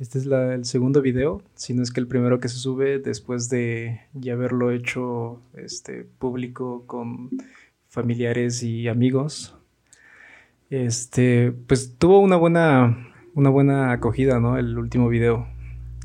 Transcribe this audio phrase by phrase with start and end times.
[0.00, 3.48] Este es el segundo video, si no es que el primero que se sube después
[3.48, 7.30] de ya haberlo hecho este, público con
[7.88, 9.56] familiares y amigos.
[10.68, 14.58] Este, pues tuvo una buena, una buena acogida, ¿no?
[14.58, 15.46] El último video.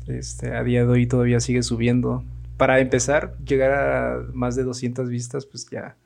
[0.06, 2.22] Este, a día de hoy todavía sigue subiendo.
[2.56, 5.96] Para empezar, llegar a más de 200 vistas, pues ya,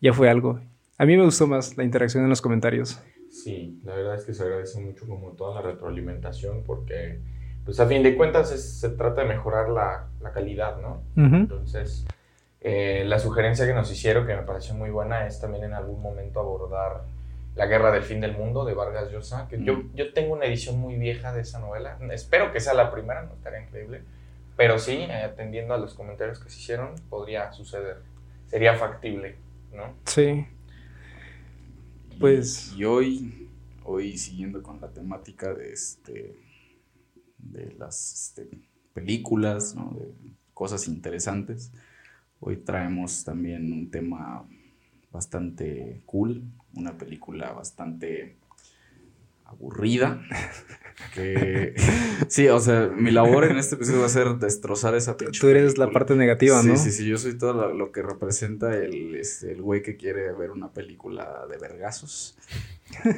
[0.00, 0.58] ya fue algo.
[0.98, 3.00] A mí me gustó más la interacción en los comentarios.
[3.30, 7.20] Sí, la verdad es que se agradece mucho como toda la retroalimentación porque,
[7.64, 11.02] pues a fin de cuentas es- se trata de mejorar la, la calidad, ¿no?
[11.36, 12.06] Entonces,
[12.60, 16.02] eh, la sugerencia que nos hicieron, que me pareció muy buena, es también en algún
[16.02, 17.02] momento abordar
[17.56, 20.78] La Guerra del Fin del Mundo de Vargas Llosa, que yo, yo tengo una edición
[20.78, 21.98] muy vieja de esa novela.
[22.12, 24.02] Espero que sea la primera, no estaría increíble.
[24.56, 27.98] Pero sí, eh, atendiendo a los comentarios que se hicieron, podría suceder.
[28.46, 29.36] Sería factible,
[29.72, 29.94] ¿no?
[30.04, 30.46] Sí.
[32.20, 33.48] Pues- Y, hoy,
[33.82, 36.36] hoy siguiendo con la temática de este
[37.38, 38.50] de las este,
[38.92, 39.96] películas, ¿no?
[39.98, 40.12] de
[40.52, 41.72] cosas interesantes.
[42.38, 44.46] Hoy traemos también un tema
[45.10, 48.36] bastante cool, una película bastante
[49.50, 50.22] aburrida.
[51.14, 51.74] Que
[52.28, 55.48] sí, o sea, mi labor en este episodio va a ser destrozar esa pinche Tú
[55.48, 56.76] eres la parte negativa, sí, ¿no?
[56.76, 60.32] Sí, sí, yo soy todo lo, lo que representa el, este, el güey que quiere
[60.32, 62.36] ver una película de vergazos.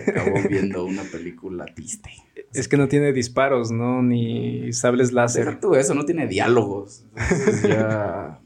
[0.07, 2.11] Acabó viendo una película triste.
[2.53, 4.03] Es que no tiene disparos, ¿no?
[4.03, 5.59] Ni sables láser.
[5.61, 7.05] tú eso, no tiene diálogos.
[7.17, 8.41] Entonces ya.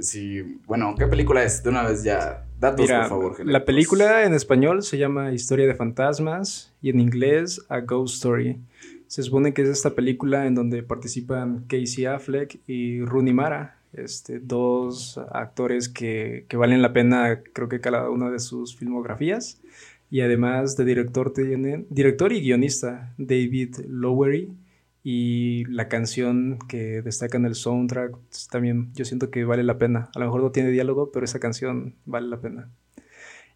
[0.00, 1.62] Sí, bueno, ¿qué película es?
[1.62, 2.46] De una vez ya.
[2.58, 3.30] Datos, Mira, por favor.
[3.32, 3.62] la genéricos.
[3.66, 8.58] película en español se llama Historia de Fantasmas y en inglés A Ghost Story.
[9.06, 14.38] Se supone que es esta película en donde participan Casey Affleck y Rooney Mara, este,
[14.38, 19.60] dos actores que, que valen la pena, creo que cada una de sus filmografías.
[20.12, 24.52] Y además de director tienen, director y guionista David Lowery.
[25.02, 29.78] Y la canción que destaca en el soundtrack pues, también yo siento que vale la
[29.78, 30.10] pena.
[30.14, 32.68] A lo mejor no tiene diálogo, pero esa canción vale la pena.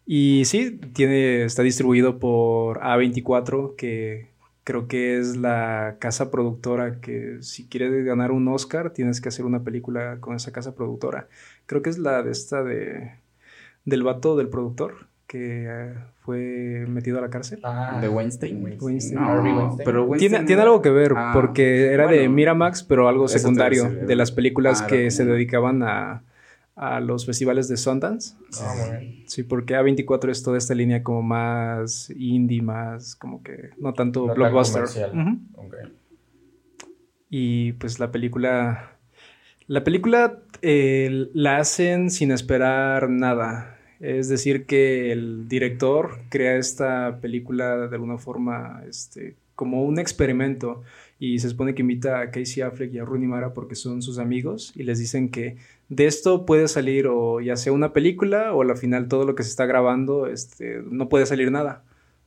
[0.05, 4.29] Y sí, tiene, está distribuido por A24, que
[4.63, 9.45] creo que es la casa productora que si quieres ganar un Oscar tienes que hacer
[9.45, 11.27] una película con esa casa productora.
[11.65, 13.11] Creo que es la de esta de
[13.85, 17.59] del vato del productor que eh, fue metido a la cárcel.
[17.63, 18.77] Ah, ¿De Weinstein?
[18.79, 19.19] Weinstein.
[19.19, 23.27] No, pero Weinstein Tiene, tiene algo que ver, Ah, porque era de Miramax, pero algo
[23.27, 26.23] secundario, de las películas ah, que se dedicaban a,
[26.75, 28.35] a los festivales de Sundance.
[28.59, 29.23] Ah, muy bien.
[29.27, 34.21] Sí, porque A24 es toda esta línea como más indie, más como que no tanto
[34.21, 34.83] No tan blockbuster.
[35.55, 35.75] Ok.
[37.29, 38.91] Y pues la película.
[39.67, 43.79] La película eh, la hacen sin esperar nada.
[43.99, 50.83] Es decir, que el director crea esta película de alguna forma este, como un experimento.
[51.17, 54.19] Y se supone que invita a Casey Affleck y a Rooney Mara porque son sus
[54.19, 54.73] amigos.
[54.75, 55.57] Y les dicen que
[55.89, 59.43] de esto puede salir o ya sea una película o al final todo lo que
[59.43, 61.83] se está grabando este, no puede salir nada.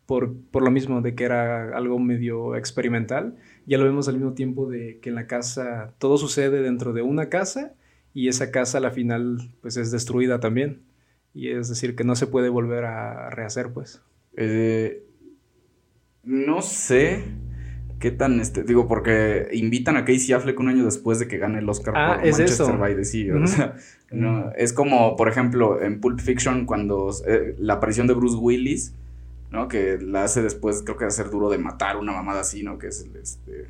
[0.07, 3.37] Por, por lo mismo de que era algo medio experimental
[3.69, 7.03] ya lo vemos al mismo tiempo de que en la casa todo sucede dentro de
[7.03, 7.75] una casa
[8.15, 10.81] y esa casa la final pues es destruida también.
[11.35, 14.01] Y es decir, que no se puede volver a rehacer pues.
[14.37, 15.05] Eh,
[16.23, 17.25] no sé
[17.99, 18.63] qué tan este.
[18.63, 22.17] Digo, porque invitan a Casey Affleck un año después de que gane el Oscar Ah,
[22.17, 22.79] por es Manchester eso.
[22.79, 23.37] by the Sea.
[23.37, 23.77] O sea,
[24.11, 28.95] no, es como, por ejemplo, en Pulp Fiction, cuando eh, la aparición de Bruce Willis,
[29.51, 29.69] ¿no?
[29.69, 32.79] Que la hace después, creo que de hacer duro de matar, una mamada así, ¿no?
[32.79, 33.67] Que es el, este,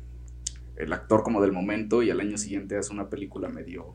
[0.77, 3.93] el actor como del momento y al año siguiente hace una película medio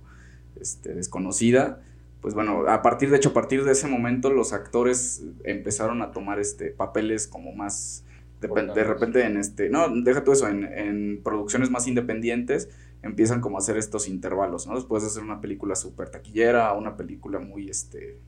[0.60, 1.80] este, desconocida.
[2.20, 6.10] Pues bueno, a partir de hecho, a partir de ese momento los actores empezaron a
[6.10, 8.02] tomar este papeles como más
[8.48, 12.68] de, repente en este, no, deja tú eso, en, en producciones más independientes
[13.02, 14.74] empiezan como a hacer estos intervalos, ¿no?
[14.74, 18.18] Después de hacer una película súper taquillera, una película muy, este,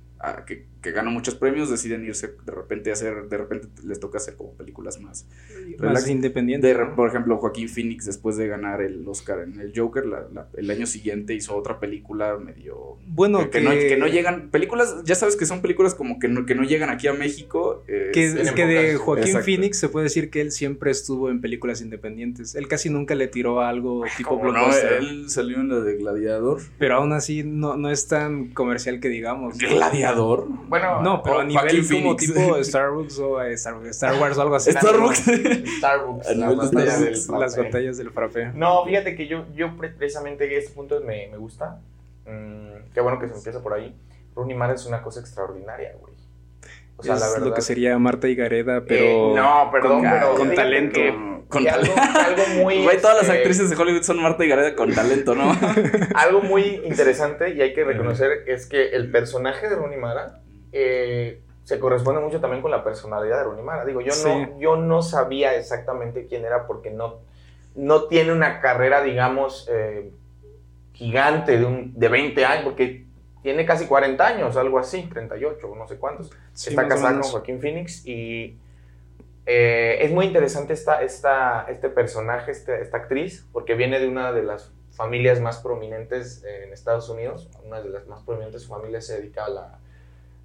[0.47, 4.19] que, que gana muchos premios, deciden irse de repente a hacer, de repente les toca
[4.19, 5.27] hacer como películas más
[5.79, 6.67] Más Relax- independiente.
[6.67, 6.97] de re- ¿no?
[6.97, 10.71] por ejemplo, Joaquín Phoenix, después de ganar el Oscar en el Joker, la- la- el
[10.71, 12.97] año siguiente hizo otra película medio...
[13.07, 14.49] Bueno, que, que no, que no llegan...
[14.51, 17.85] Películas, ya sabes que son películas como que no, que no llegan aquí a México.
[17.89, 19.45] eh, Que, es- que de Joaquín Exacto.
[19.45, 22.55] Phoenix se puede decir que él siempre estuvo en películas independientes.
[22.55, 24.93] Él casi nunca le tiró a algo tipo como no, blockbuster.
[24.95, 26.61] él salió en la de Gladiador.
[26.79, 29.59] Pero aún así no, no es tan comercial que digamos.
[29.59, 30.06] ¿Gladiador?
[30.69, 32.35] Bueno, No, pero a nivel Joaquín como Phoenix.
[32.35, 34.73] tipo Starbucks o eh, Star, Star Wars o algo así.
[34.73, 35.19] Starbucks.
[35.79, 36.27] Starbucks,
[37.01, 38.53] del Las batallas del frappé.
[38.55, 41.81] No, fíjate que yo, yo pre- precisamente este punto me, me gusta.
[42.27, 43.95] Mm, qué bueno que se empieza por ahí.
[44.35, 46.15] Rooney Mara es una cosa extraordinaria, güey.
[46.99, 47.47] O sea, es la verdad.
[47.47, 50.95] lo que sería Marta y Gareda, Eh, pero no, perdón, con, pero con talento.
[50.95, 52.21] que- Con algo, talento.
[52.21, 52.83] algo muy.
[52.83, 55.45] Güey, todas las este, actrices de Hollywood son Marta y Gareda con talento, ¿no?
[56.15, 60.41] Algo muy interesante y hay que reconocer es que el personaje de Rooney Mara
[60.73, 63.85] eh, se corresponde mucho también con la personalidad de Rooney Mara.
[63.85, 64.29] Digo, yo, Sí.
[64.29, 67.21] no, yo no sabía exactamente quién era porque no,
[67.77, 70.11] no tiene una carrera, digamos, eh,
[70.95, 73.06] gigante de, un, de 20 años, porque
[73.47, 76.33] tiene casi 40 años, algo así, 38, no sé cuántos.
[76.53, 77.31] Sí, está casada con.
[77.31, 78.59] Joaquín Phoenix y
[79.47, 84.33] eh, es muy interesante esta, esta, este personaje, este- esta actriz, porque viene de una
[84.33, 89.01] de las familias más prominentes en Estados Unidos, una de las más prominentes su familia
[89.01, 89.79] se dedica a la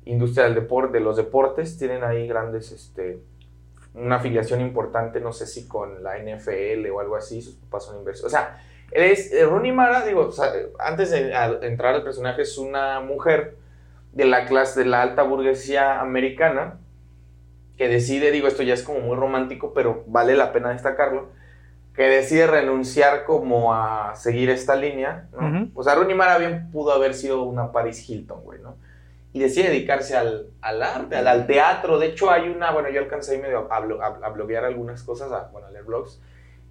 [0.05, 3.19] industria del deporte, de los deportes, tienen ahí grandes, este,
[3.95, 7.97] una afiliación importante, no sé si con la NFL o algo así, sus papás son
[7.97, 12.03] inversores, o sea, es, eh, Rooney Mara, digo, o sea, antes de a- entrar al
[12.03, 13.55] personaje, es una mujer
[14.13, 16.79] de la clase, de la alta burguesía americana,
[17.77, 21.29] que decide, digo, esto ya es como muy romántico, pero vale la pena destacarlo,
[21.95, 25.39] que decide renunciar como a seguir esta línea, ¿no?
[25.73, 28.75] O sea, Rooney Mara bien pudo haber sido una Paris Hilton, güey, ¿no?
[29.33, 31.97] Y decide dedicarse al, al arte, al, al teatro.
[31.99, 33.77] De hecho, hay una, bueno, yo alcancé ahí medio a-
[34.25, 36.21] a bloguear algunas cosas, a, bueno, a leer blogs.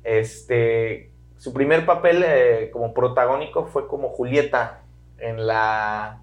[0.04, 1.09] Este,
[1.40, 4.82] su primer papel eh, como protagónico fue como Julieta
[5.16, 6.20] en la,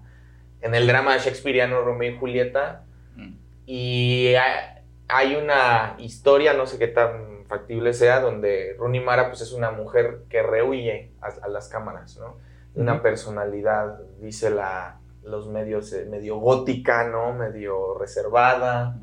[0.60, 2.84] en el drama shakespeariano Romeo y Julieta.
[3.16, 3.32] Mm.
[3.66, 9.40] Y hay, hay una historia, no sé qué tan factible sea, donde Rooney Mara pues
[9.40, 12.36] es una mujer que rehuye a, a las cámaras, ¿no?
[12.76, 17.32] Una personalidad, dice la, los medios, eh, medio gótica, ¿no?
[17.32, 18.96] Medio reservada,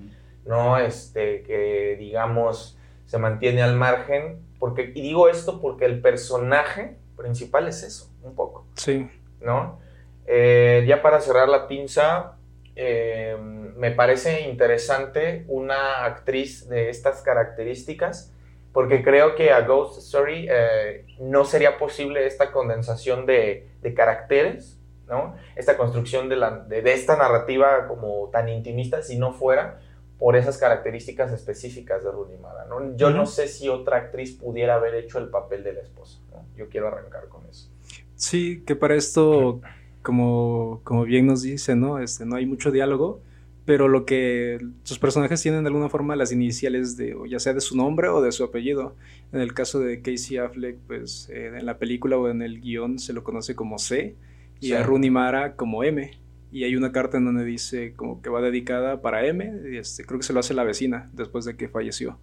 [0.46, 0.78] ¿no?
[0.78, 7.68] Este, que digamos se mantiene al margen, porque, y digo esto porque el personaje principal
[7.68, 8.66] es eso, un poco.
[8.76, 9.10] Sí.
[9.42, 9.80] ¿no?
[10.26, 12.34] Eh, ya para cerrar la pinza,
[12.76, 18.34] eh, me parece interesante una actriz de estas características,
[18.74, 24.78] porque creo que a Ghost Story eh, no sería posible esta condensación de, de caracteres,
[25.08, 25.36] ¿no?
[25.56, 29.80] Esta construcción de, la, de, de esta narrativa como tan intimista si no fuera
[30.20, 32.96] por esas características específicas de Rooney Mara, ¿no?
[32.96, 36.46] Yo no sé si otra actriz pudiera haber hecho el papel de la esposa, ¿no?
[36.56, 37.70] Yo quiero arrancar con eso.
[38.16, 39.60] Sí, que para esto,
[40.02, 42.00] como, como bien nos dice, ¿no?
[42.00, 43.20] Este, no hay mucho diálogo,
[43.66, 47.54] pero lo que sus personajes tienen de alguna forma las iniciales de, o ya sea
[47.54, 48.96] de su nombre o de su apellido.
[49.34, 53.00] En el caso de Casey Affleck, pues eh, en la película o en el guion
[53.00, 54.16] se lo conoce como C
[54.62, 54.74] y Sí.
[54.74, 56.12] a Rooney Mara como M.
[56.52, 60.06] Y hay una carta en donde dice como que va dedicada para M, y este,
[60.06, 62.18] creo que se lo hace la vecina después de que falleció.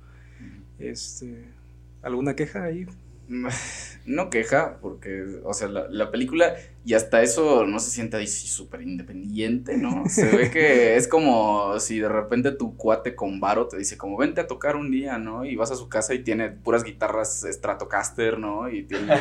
[0.79, 1.45] Este,
[2.03, 2.87] ¿Alguna queja ahí?
[4.05, 6.55] No queja, porque, o sea, la, la película
[6.85, 10.05] y hasta eso no se siente ahí súper independiente, ¿no?
[10.09, 14.17] Se ve que es como si de repente tu cuate con varo te dice como
[14.17, 15.45] vente a tocar un día, ¿no?
[15.45, 18.69] Y vas a su casa y tiene puras guitarras Stratocaster, ¿no?
[18.69, 19.13] Y tiene...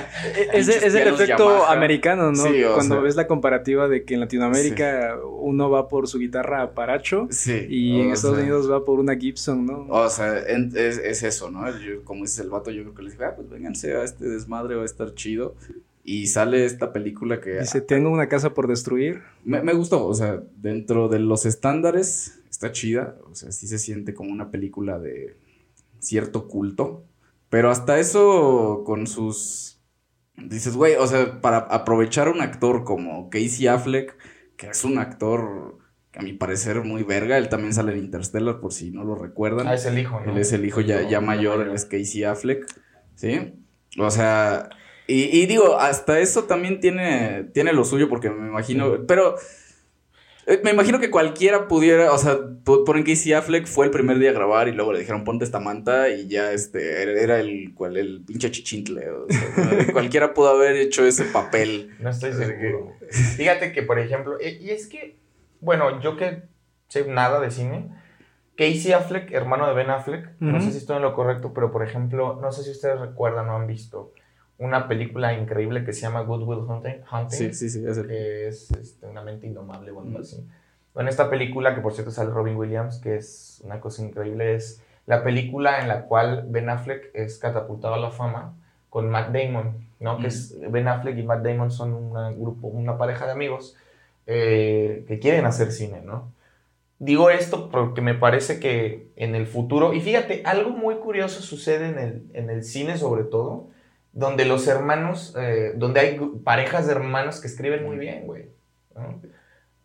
[0.54, 1.72] Es, Pinches es el efecto Yamaha.
[1.74, 2.44] americano, ¿no?
[2.44, 3.04] Sí, Cuando sea.
[3.04, 7.66] ves la comparativa de que en Latinoamérica uno va por su guitarra Paracho Sí.
[7.70, 9.86] y en Estados sea, Unidos va por una Gibson, ¿no?
[9.90, 11.70] O sea, en- es, es eso, ¿no?
[11.80, 14.26] Yo, como dices el vato, yo creo que les dije, ah, pues vénganse a este
[14.26, 15.56] desmadre, va a estar chido.
[16.04, 19.22] Y sale esta película que Dice, tengo una casa por destruir.
[19.44, 23.80] me, me gustó, o sea, dentro de los estándares está chida, o sea, sí se
[23.80, 25.38] siente como una película de
[26.00, 27.06] cierto culto,
[27.50, 29.80] pero hasta eso con sus...
[30.38, 34.18] Dices, güey, o sea, para aprovechar a un actor como Casey Affleck,
[34.58, 35.78] que es un actor
[36.12, 39.16] que a mi parecer muy verga, él también sale en Interstellar por si no lo
[39.16, 39.68] recuerdan.
[39.68, 40.32] Ah, es el hijo, ¿no?
[40.32, 42.66] Él es el hijo ya, ya mayor, él es Casey Affleck,
[43.16, 43.54] ¿sí?
[44.00, 44.70] O sea,
[45.12, 49.36] y, y digo, hasta eso también tiene, tiene lo suyo porque me imagino, pero
[50.48, 54.18] eh, me imagino que cualquiera pudiera, o sea, po- ponen Casey Affleck fue el primer
[54.18, 57.74] día a grabar y luego le dijeron ponte esta manta y ya este, era, el,
[57.76, 61.92] cual, el pinche chichintle, o sea, cualquiera pudo haber hecho ese papel.
[62.00, 62.94] No estoy seguro.
[63.38, 65.16] Fíjate que, por ejemplo, y es que,
[65.60, 66.42] bueno, yo que
[66.88, 67.90] sé nada de cine,
[68.58, 71.84] Casey Affleck, hermano de Ben Affleck, no sé si estoy en lo correcto, pero por
[71.88, 74.12] ejemplo, no sé si ustedes recuerdan o han visto
[74.62, 78.08] una película increíble que se llama Good Will Hunting, Hunting Sí, sí, sí, es el...
[78.08, 80.48] que es este, una mente indomable o algo así.
[80.94, 84.82] Bueno, esta película, que por cierto sale Robin Williams, que es una cosa increíble, es
[85.08, 88.54] la película en la cual Ben Affleck es catapultado a la fama
[88.90, 90.20] con Matt Damon, ¿no?
[90.20, 93.76] Que es, Ben Affleck y Matt Damon son un grupo, una pareja de amigos
[94.28, 96.32] eh, que quieren hacer cine, ¿no?
[97.00, 101.90] Digo esto porque me parece que en el futuro, y fíjate, algo muy curioso sucede
[101.90, 103.71] en el, en el cine sobre todo,
[104.14, 108.50] donde los hermanos, eh, donde hay parejas de hermanos que escriben muy bien, güey.
[108.96, 109.22] ¿no?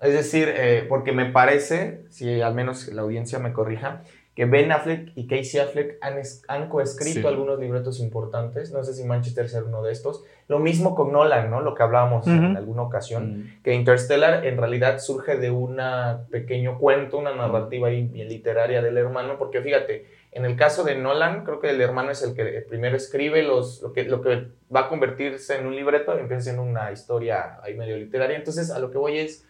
[0.01, 4.03] Es decir, eh, porque me parece, si al menos la audiencia me corrija,
[4.35, 6.17] que Ben Affleck y Casey Affleck han,
[6.49, 7.27] han coescrito Sí.
[7.27, 8.71] algunos libretos importantes.
[8.71, 10.25] No sé si Manchester sea uno de estos.
[10.47, 11.63] Lo mismo con Nolan, ¿no?
[11.63, 12.57] Lo que hablábamos en Ujú.
[12.59, 13.39] alguna ocasión.
[13.39, 13.63] Mm.
[13.63, 15.79] Que Interstellar en realidad surge de un
[16.31, 20.05] pequeño cuento, una narrativa ahí bien literaria del hermano, porque fíjate,
[20.37, 23.83] en el caso de Nolan, creo que el hermano es el que primero escribe los,
[23.83, 27.59] lo, que, lo que va a convertirse en un libreto y empieza en una historia
[27.63, 28.37] ahí medio literaria.
[28.37, 29.45] Entonces, a lo que voy es,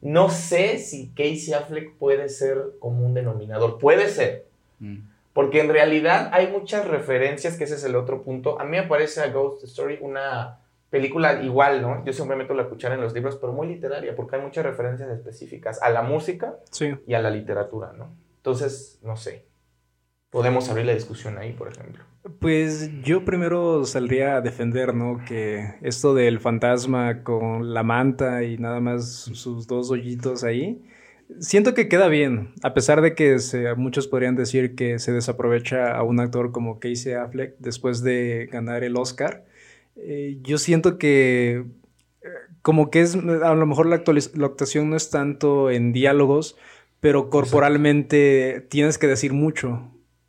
[0.00, 3.78] no sé si Casey Affleck puede ser como un denominador.
[3.78, 4.46] Puede ser,
[4.78, 4.98] Mm.
[5.32, 8.60] porque en realidad hay muchas referencias, que ese es el otro punto.
[8.60, 10.58] A mí me parece a Ghost Story una
[10.90, 12.04] película igual, ¿no?
[12.04, 15.08] Yo siempre meto la cuchara en los libros, pero muy literaria, porque hay muchas referencias
[15.08, 16.94] específicas a la música Sí.
[17.06, 18.14] y a la literatura, ¿no?
[18.36, 19.46] Entonces, no sé.
[20.32, 22.02] Podemos abrir la discusión ahí, por ejemplo.
[22.38, 25.20] Pues yo primero saldría a defender, ¿no?
[25.28, 30.80] Que esto del fantasma con la manta y nada más sus dos hoyitos ahí,
[31.38, 35.94] siento que queda bien, a pesar de que se- muchos podrían decir que se desaprovecha
[35.94, 39.44] a un actor como Casey Affleck después de ganar el Oscar.
[39.96, 41.64] eh, yo siento que
[42.22, 42.28] eh,
[42.62, 44.02] como que es, a lo mejor la,
[44.34, 46.56] la actuación no es tanto en diálogos,
[47.00, 49.88] pero corporalmente tienes que decir mucho.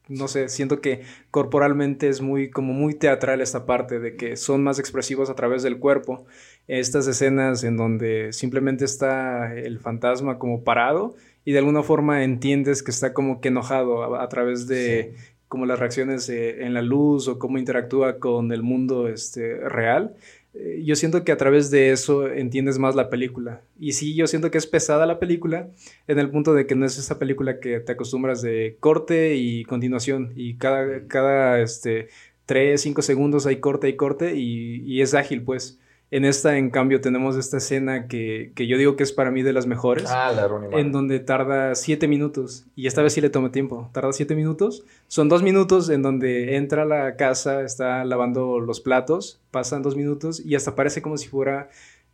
[0.10, 4.64] No sé, siento que corporalmente es muy, como muy teatral esta parte de que son
[4.64, 6.26] más expresivos a través del cuerpo.
[6.68, 12.84] Estas escenas en donde simplemente está el fantasma como parado y de alguna forma entiendes
[12.84, 15.14] que está como que enojado a, a través de
[15.54, 20.16] como las reacciones eh, en la luz o cómo interactúa con el mundo este, real.
[20.54, 23.62] Eh, yo siento que a través de eso entiendes más la película.
[23.80, 25.70] Y sí, yo siento que es pesada la película
[26.08, 29.64] en el punto de que no es esa película que te acostumbras de corte y
[29.66, 30.32] continuación.
[30.36, 32.10] Y cada, cada este,
[32.46, 35.80] 3, 5 segundos hay corte y corte y, y es ágil, pues.
[36.16, 39.42] En esta, en cambio, tenemos esta escena que, que yo digo que es para mí
[39.42, 42.66] de las mejores Ah, la Rooney en donde tarda siete minutos.
[42.76, 43.90] Y esta vez sí le tomé tiempo.
[43.94, 44.84] Tarda siete minutos.
[45.08, 49.96] Son dos minutos en donde entra a la casa, está lavando los platos, pasan dos
[49.96, 51.70] minutos y hasta parece como si fuera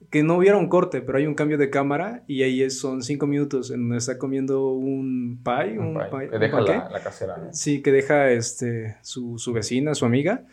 [0.10, 3.28] que no hubiera un corte, pero hay un cambio de cámara y ahí son cinco
[3.28, 6.72] minutos en donde está comiendo un pie, un, Un pie, pie- que un deja panqué.
[6.72, 7.54] la, la casera, ¿no?
[7.54, 10.46] Sí, que deja este, su, su vecina, su amiga.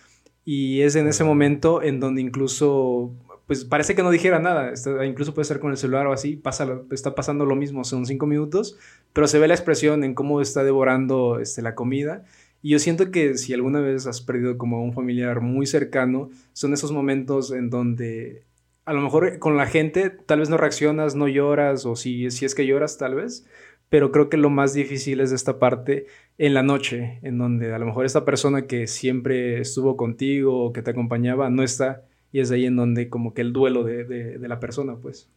[0.44, 3.12] Y es en ese momento en donde incluso,
[3.46, 4.70] pues parece que no dijera nada.
[4.72, 6.36] Está- incluso puede estar con el celular o así.
[6.36, 8.78] Pasa, está pasando lo mismo, son cinco minutos.
[9.12, 12.24] Pero se ve la expresión en cómo está devorando este, la comida.
[12.62, 16.30] Y yo siento que si alguna vez has perdido como a un familiar muy cercano,
[16.52, 18.44] son esos momentos en donde
[18.84, 22.44] a lo mejor con la gente tal vez no reaccionas, no lloras, o si, si
[22.44, 23.46] es que lloras tal vez.
[23.88, 26.06] Pero creo que lo más difícil es esta parte
[26.38, 30.72] en la noche, en donde a lo mejor esta persona que siempre estuvo contigo o
[30.72, 32.02] que te acompañaba no está,
[32.36, 35.30] y es ahí en donde como que el duelo de, de- de la persona, pues.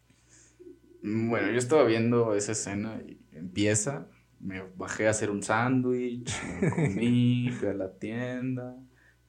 [1.02, 4.08] Bueno, yo estaba viendo esa escena y empieza,
[4.42, 6.30] me bajé a hacer un sándwich,
[6.76, 8.76] comí, fui a la tienda,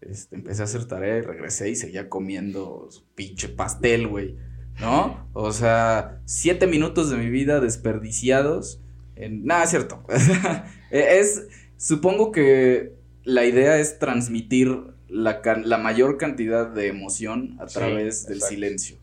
[0.00, 4.34] este, empecé a hacer tarea y regresé y seguía comiendo su pinche pastel, güey,
[4.80, 5.28] ¿no?
[5.32, 8.82] O sea, siete minutos de mi vida desperdiciados
[9.14, 9.44] en...
[9.44, 10.04] Nada, es cierto.
[10.90, 11.46] es,
[11.76, 14.76] supongo que la idea es transmitir
[15.10, 18.54] la, la mayor cantidad de emoción a Sí, través del exacto.
[18.54, 18.96] silencio,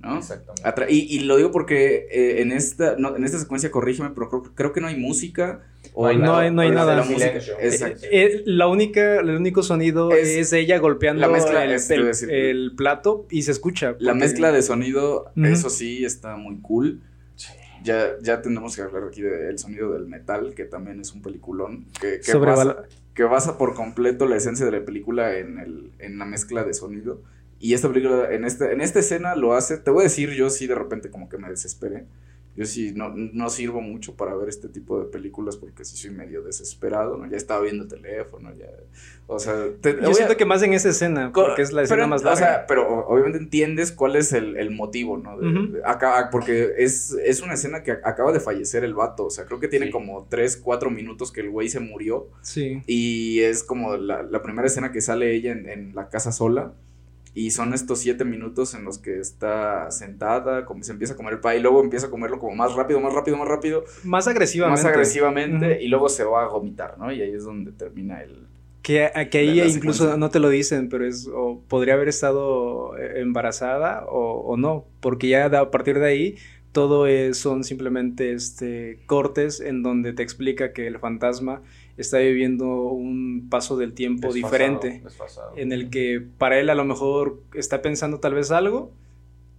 [0.00, 0.18] ¿no?
[0.18, 0.62] Exactamente.
[0.64, 4.28] Atra- y, y lo digo porque eh, en, esta, no, en esta secuencia, corrígeme, pero
[4.28, 5.62] creo, creo que no hay música.
[5.94, 6.38] O No hay nada.
[6.40, 6.92] hay- no hay Pero es nada.
[6.92, 7.26] el La música.
[7.40, 7.54] silencio.
[7.60, 8.06] Exacto.
[8.10, 11.94] Eh, la única, el único sonido Es- es, ella golpeando la mezcla, el, es, te
[11.96, 12.30] iba a el- decir.
[12.30, 13.96] el plato y se escucha.
[13.98, 17.02] La mezcla de sonido, eso sí, está muy cool.
[17.34, 17.48] Sí.
[17.84, 21.86] Ya, ya tendremos que hablar aquí del sonido del metal, que también es un peliculón.
[22.00, 22.32] Que, que,
[23.14, 26.74] que basa por completo la esencia de la película en, el, en la mezcla de
[26.74, 27.20] sonido.
[27.58, 29.78] Y esta película, en, este, en esta escena lo hace.
[29.78, 32.06] Te voy a decir, yo sí de repente como que me desesperé.
[32.54, 36.10] Yo sí no, no sirvo mucho para ver este tipo de películas porque sí soy
[36.10, 37.26] medio desesperado, ¿no?
[37.30, 38.66] Ya estaba viendo teléfono, ya.
[39.26, 41.82] O sea, te- Yo siento a- que más en esa escena, Co- porque es la
[41.82, 42.38] escena pero, más O larga.
[42.38, 45.38] sea, pero o- obviamente entiendes cuál es el, el motivo, ¿no?
[45.38, 49.24] De- acá, porque es, es una escena que acaba de fallecer el vato.
[49.24, 49.92] O sea, creo que tiene Sí.
[49.92, 52.28] como 3, 4 minutos que el güey se murió.
[52.42, 52.82] sí.
[52.86, 56.74] Y es como la, la primera escena que sale ella en, en la casa sola.
[57.34, 61.34] Y son estos 7 minutos en los que está sentada, como se empieza a comer
[61.34, 64.28] el pie, y luego empieza a comerlo como más rápido, más rápido, más rápido, Más
[64.28, 64.82] agresivamente.
[64.82, 67.10] más agresivamente, y luego se va a vomitar, ¿no?
[67.12, 68.48] Y ahí es donde termina el,
[68.82, 70.16] Que, ahí incluso secuencia.
[70.16, 74.86] no te lo dicen, pero es o podría haber estado eh, embarazada o, o no,
[75.00, 76.36] porque ya a partir de ahí
[76.72, 81.62] todo es- son simplemente este, cortes en donde te explica que el fantasma
[81.98, 85.52] está viviendo un paso del tiempo Desfasado, diferente, desfasado.
[85.56, 88.90] en el que para él a lo mejor está pensando tal vez algo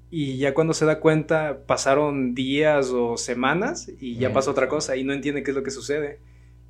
[0.10, 4.34] y ya cuando se da cuenta pasaron días o semanas y ya Mm.
[4.34, 6.20] pasó otra cosa y no entiende qué es lo que sucede.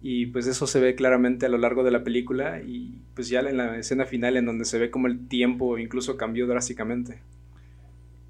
[0.06, 3.40] Y pues eso se ve claramente a lo largo de la película y pues ya
[3.40, 7.20] en la escena final en donde se ve como el tiempo incluso cambió drásticamente.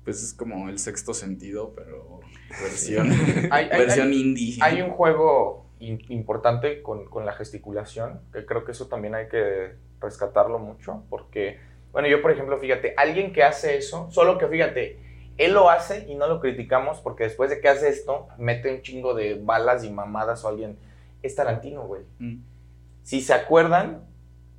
[0.04, 2.20] Pues es como el sexto sentido, pero
[2.62, 3.10] versión,
[3.52, 4.58] Hay- hay- versión hay- indie.
[4.62, 9.28] Hay un juego in- importante con, con la gesticulación, que creo que eso también hay
[9.30, 11.60] que rescatarlo mucho, porque,
[11.94, 15.00] bueno, yo por ejemplo, fíjate, alguien que hace eso, solo que fíjate,
[15.38, 18.82] él lo hace y no lo criticamos porque después de que hace esto, mete un
[18.82, 20.78] chingo de balas y mamadas o alguien,
[21.24, 22.02] es Tarantino, güey.
[22.20, 22.44] Mm.
[23.04, 24.04] Si se acuerdan,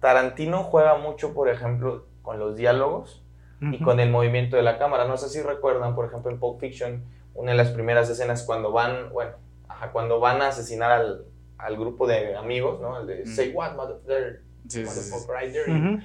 [0.00, 3.24] Tarantino juega mucho, por ejemplo, con los diálogos
[3.73, 5.06] y con el movimiento de la cámara.
[5.06, 7.04] No sé si recuerdan, por ejemplo, en Pulp Fiction,
[7.35, 9.33] una de las primeras escenas cuando van, bueno,
[9.68, 11.25] ajá, cuando van a asesinar al,
[11.59, 13.00] al grupo de amigos, ¿no?
[13.00, 13.26] El de Mm.
[13.26, 15.71] Say What, mother, Sí, sí, sí, right there.
[15.71, 16.02] Ujú.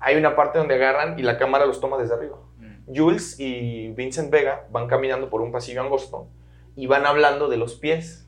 [0.00, 2.38] Hay una parte donde agarran y la cámara los toma desde arriba.
[2.58, 2.96] Mm.
[2.96, 6.28] Jules y Vincent Vega van caminando por un pasillo angosto
[6.74, 8.26] y van hablando de los pies.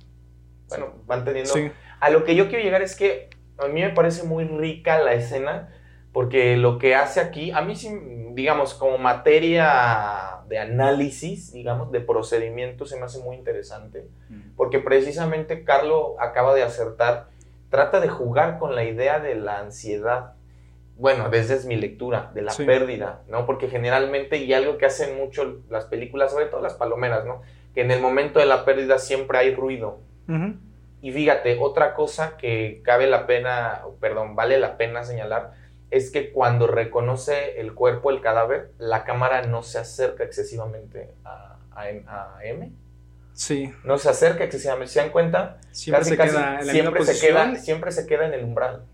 [0.68, 1.52] Bueno, van teniendo...
[2.00, 5.12] A lo que yo quiero llegar es que a mí me parece muy rica la
[5.12, 5.68] escena
[6.12, 7.88] porque lo que hace aquí, a mí sí,
[8.32, 14.08] digamos, como materia de análisis, digamos, de procedimiento, se me hace muy interesante.
[14.28, 14.56] Mm.
[14.56, 17.28] Porque precisamente Carlo acaba de acertar,
[17.70, 20.32] trata de jugar con la idea de la ansiedad.
[20.96, 22.64] Bueno, desde es mi lectura, de la Sí.
[22.64, 23.46] pérdida, ¿no?
[23.46, 27.42] Porque generalmente, y algo que hacen mucho las películas, sobre todo las palomeras, ¿no?
[27.74, 29.98] Que en el momento de la pérdida siempre hay ruido.
[31.02, 35.52] Y fíjate, otra cosa que cabe la pena, perdón, vale la pena señalar,
[35.90, 41.56] es que cuando reconoce el cuerpo, el cadáver, la cámara no se acerca excesivamente a,
[41.72, 42.72] a M- a M.
[43.32, 43.72] Sí.
[43.84, 44.92] No se acerca excesivamente.
[44.92, 45.58] ¿Se dan cuenta?
[45.70, 48.34] Siempre Casi, se casi queda en la siempre misma se queda, siempre se queda en
[48.34, 48.84] el umbral.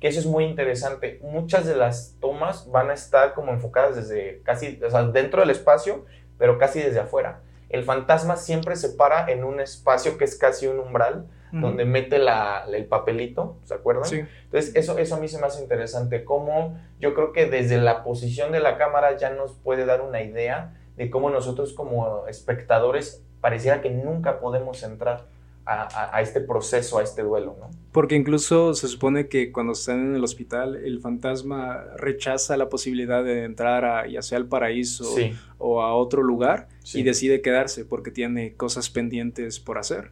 [0.00, 1.18] Que eso es muy interesante.
[1.22, 5.50] Muchas de las tomas van a estar como enfocadas desde casi, o sea, dentro del
[5.50, 6.06] espacio,
[6.38, 7.40] pero casi desde afuera.
[7.68, 12.18] El fantasma siempre se para en un espacio que es casi un umbral, Donde mete
[12.18, 14.04] la- el papelito, ¿se acuerdan?
[14.04, 14.20] Sí.
[14.44, 18.04] Entonces, eso, eso a mí se me hace interesante, cómo yo creo que desde la
[18.04, 23.22] posición de la cámara ya nos puede dar una idea de cómo nosotros como espectadores
[23.40, 25.26] pareciera que nunca podemos entrar
[25.66, 27.70] a, a- a este proceso, a este duelo, ¿no?
[27.92, 33.22] Porque incluso se supone que cuando están en el hospital, el fantasma rechaza la posibilidad
[33.22, 37.00] de entrar a ya sea al paraíso Sí, o a otro lugar Sí.
[37.00, 40.10] y decide quedarse porque tiene cosas pendientes por hacer.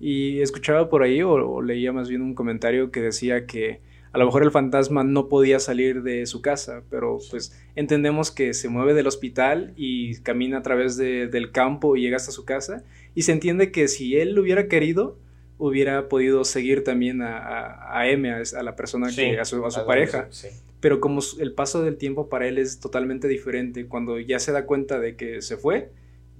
[0.00, 3.80] Y escuchaba por ahí o, o leía más bien un comentario que decía que
[4.12, 8.54] a lo mejor el fantasma no podía salir de su casa, pero pues entendemos que
[8.54, 12.44] se mueve del hospital y camina a través de- del campo y llega hasta su
[12.44, 12.82] casa
[13.14, 15.16] y se entiende que si él hubiera querido
[15.58, 19.44] hubiera podido seguir también a, a- a M, a, a la persona Sí, que a
[19.44, 20.48] su, a su pareja sí.
[20.80, 24.64] pero como el paso del tiempo para él es totalmente diferente, cuando ya se da
[24.66, 25.90] cuenta de que se fue,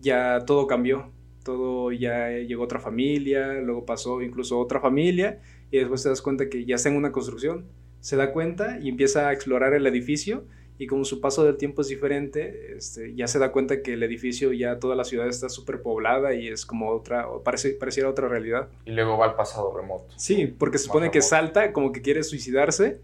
[0.00, 1.10] ya todo cambió,
[1.44, 6.48] todo ya llegó otra familia, luego pasó incluso otra familia y después te das cuenta
[6.48, 7.66] que ya está en una construcción,
[8.00, 10.44] se da cuenta y empieza a explorar el edificio
[10.78, 14.02] y como su paso del tiempo es diferente, este, ya se da cuenta que el
[14.02, 18.08] edificio ya toda la ciudad está súper poblada y es como otra, o parece, pareciera
[18.08, 18.68] otra realidad.
[18.86, 20.06] Y luego va al pasado remoto.
[20.16, 23.00] Sí, porque se supone que salta como que quiere suicidarse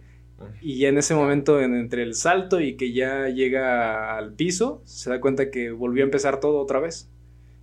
[0.62, 4.80] y ya en ese momento, en- entre el salto y que ya llega al piso,
[4.84, 7.10] se da cuenta que volvió a empezar todo otra vez.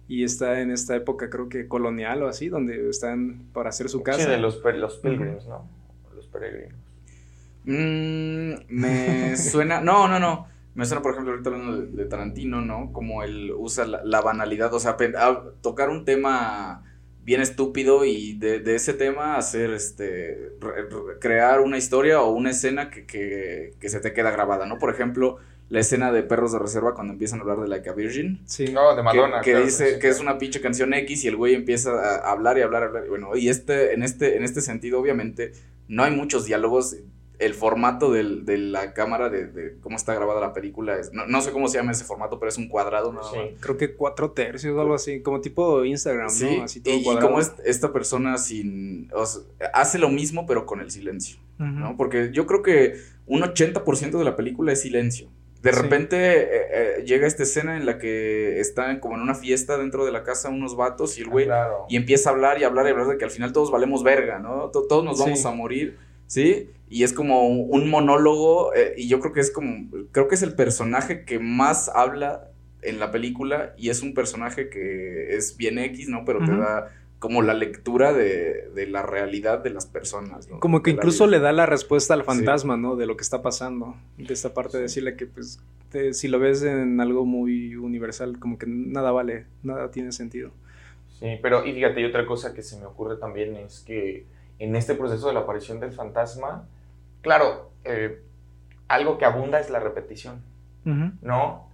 [0.07, 4.03] Y está en esta época, creo que colonial o así, donde están para hacer su
[4.03, 4.23] casa.
[4.23, 5.69] Sí, de los, los pilgrims, ¿no?
[6.15, 6.79] Los peregrinos.
[7.65, 9.81] Mm, me suena.
[9.81, 10.47] No, no, no.
[10.75, 12.91] Me suena, por ejemplo, ahorita hablando de, de Tarantino, ¿no?
[12.93, 14.97] Como él usa la, la banalidad, o sea,
[15.61, 16.83] tocar un tema
[17.23, 22.31] bien estúpido y de, de ese tema hacer, este, re- re- crear una historia o
[22.31, 24.79] una escena que, que, que se te queda grabada, ¿no?
[24.79, 25.37] Por ejemplo,
[25.69, 28.41] la escena de Perros de Reserva cuando empiezan a hablar de Like a Virgin.
[28.45, 28.65] Sí.
[28.71, 29.41] No, de que- Madonna.
[29.41, 29.99] que, claro, dice sí.
[29.99, 33.03] que es una pinche canción X y el güey empieza a hablar y hablar, hablar.
[33.05, 35.53] y Bueno, y este, en este, en este sentido, obviamente,
[35.87, 36.95] no hay muchos diálogos.
[37.39, 41.25] El formato del- de la cámara, de, de cómo está grabada la película, es, no,
[41.25, 43.37] no sé cómo se llama ese formato, pero es un cuadrado nada Sí.
[43.37, 43.47] más.
[43.59, 46.63] Creo que cuatro tercios o algo así, como tipo Instagram, Sí, ¿no?
[46.63, 47.27] Así todo y, y cuadrado.
[47.27, 49.41] cómo es- esta persona sin, o sea,
[49.73, 51.37] hace lo mismo, pero con el silencio.
[51.57, 51.95] ¿no?
[51.97, 52.95] Porque yo creo que
[53.25, 55.27] un 80% de la película es silencio.
[55.63, 55.79] De Sí.
[55.81, 56.47] repente eh,
[56.99, 60.23] eh, llega esta escena en la que están como en una fiesta dentro de la
[60.23, 61.85] casa unos vatos y el Ah, güey claro.
[61.89, 64.39] y empieza a hablar y hablar y hablar de que al final todos valemos verga,
[64.39, 64.69] ¿no?
[64.71, 65.47] To- todos nos vamos Sí.
[65.47, 65.97] a morir,
[66.27, 66.69] ¿sí?
[66.89, 70.43] Y es como un monólogo eh, y yo creo que es como, creo que es
[70.43, 72.49] el personaje que más habla
[72.81, 76.25] en la película y es un personaje que es bien X, ¿no?
[76.25, 76.91] Pero te da
[77.23, 80.59] como la lectura de, de la realidad de las personas, ¿no?
[80.59, 82.97] Como que incluso le da la respuesta al fantasma, ¿no?
[82.97, 83.95] De lo que está pasando.
[84.17, 85.61] De esta parte de decirle que, pues,
[86.11, 90.51] si lo ves en algo muy universal, como que nada vale, nada tiene sentido.
[91.17, 94.25] Sí, pero y fíjate, y otra cosa que se me ocurre también es que
[94.59, 96.67] en este proceso de la aparición del fantasma,
[97.21, 98.21] claro, eh,
[98.89, 100.41] algo que abunda es la repetición,
[100.83, 101.69] ¿no?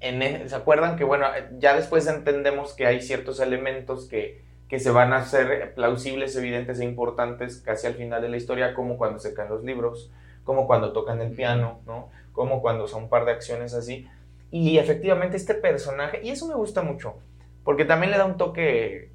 [0.00, 1.26] En, e, ¿Se acuerdan que, bueno,
[1.58, 4.44] ya después entendemos que hay ciertos elementos que,
[4.74, 8.74] que se van a hacer plausibles, evidentes e importantes casi al final de la historia,
[8.74, 10.10] como cuando se caen los libros,
[10.42, 12.10] como cuando tocan el piano, ¿no?
[12.32, 14.08] Como cuando son un par de acciones así.
[14.50, 17.14] Y efectivamente este personaje, y eso me gusta mucho,
[17.62, 19.12] porque también le da un toque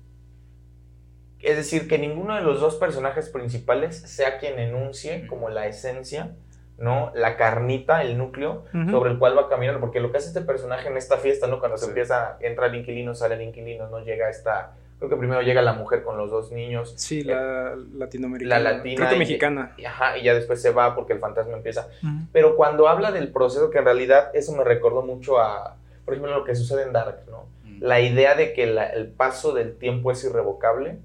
[1.42, 6.36] es decir, que ninguno de los dos personajes principales sea quien enuncie como la esencia,
[6.78, 7.12] ¿no?
[7.16, 9.82] La carnita, el núcleo sobre el cual va caminando.
[9.82, 11.60] Porque lo que hace este personaje en esta fiesta, ¿no?
[11.60, 14.76] Cuando se empieza, entra el inquilino, sale el inquilino, no llega esta.
[15.00, 16.94] Creo que primero llega la mujer con los dos niños.
[16.98, 18.60] Sí, la latinoamericana.
[18.60, 18.96] La latina.
[18.98, 19.74] Creo que mexicana.
[19.78, 21.88] Y, ajá, y ya después se va porque el fantasma empieza.
[22.34, 26.38] Pero cuando habla del proceso, que en realidad eso me recordó mucho a, por ejemplo,
[26.38, 27.48] lo que sucede en Dark, ¿no?
[27.80, 30.98] La idea de que el paso del tiempo es irrevocable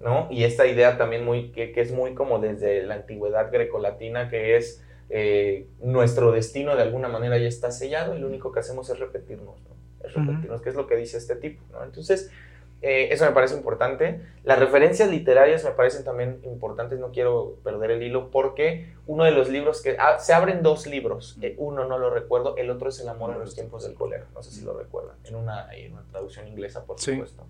[0.00, 0.28] ¿no?
[0.30, 4.84] Y esta idea también muy, que, es muy como desde la antigüedad grecolatina, que es
[5.10, 8.98] eh, nuestro destino de alguna manera ya está sellado y lo único que hacemos es
[8.98, 10.06] repetirnos, ¿no?
[10.06, 11.82] Es repetirnos, que es lo que dice este tipo, ¿no?
[11.82, 12.30] Entonces,
[12.80, 14.20] eh, eso me parece importante.
[14.44, 19.32] Las referencias literarias me parecen también importantes, no quiero perder el hilo, porque uno de
[19.32, 19.96] los libros que...
[19.98, 23.32] Ah, se abren dos libros, eh, uno no lo recuerdo, el otro es El amor
[23.32, 26.46] en los tiempos del cólera, no sé si lo recuerdan, en una, en una traducción
[26.46, 27.46] inglesa, por supuesto.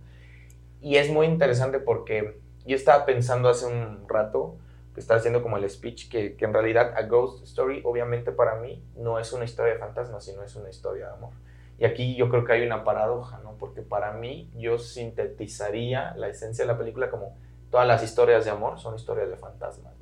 [0.80, 4.56] Y es muy interesante porque yo estaba pensando hace un rato,
[4.94, 8.56] que estaba haciendo como el speech, que, que, en realidad A Ghost Story, obviamente para
[8.56, 11.32] mí, no es una historia de fantasmas, sino es una historia de amor.
[11.78, 13.56] Y aquí yo creo que hay una paradoja, ¿no?
[13.56, 17.36] Porque para mí yo sintetizaría la esencia de la película como
[17.70, 19.94] todas las historias de amor son historias de fantasmas.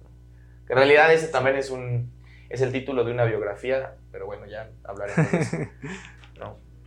[0.67, 2.11] Que en realidad ese también es un
[2.49, 5.57] es el título de una biografía, pero bueno, ya hablaremos de eso.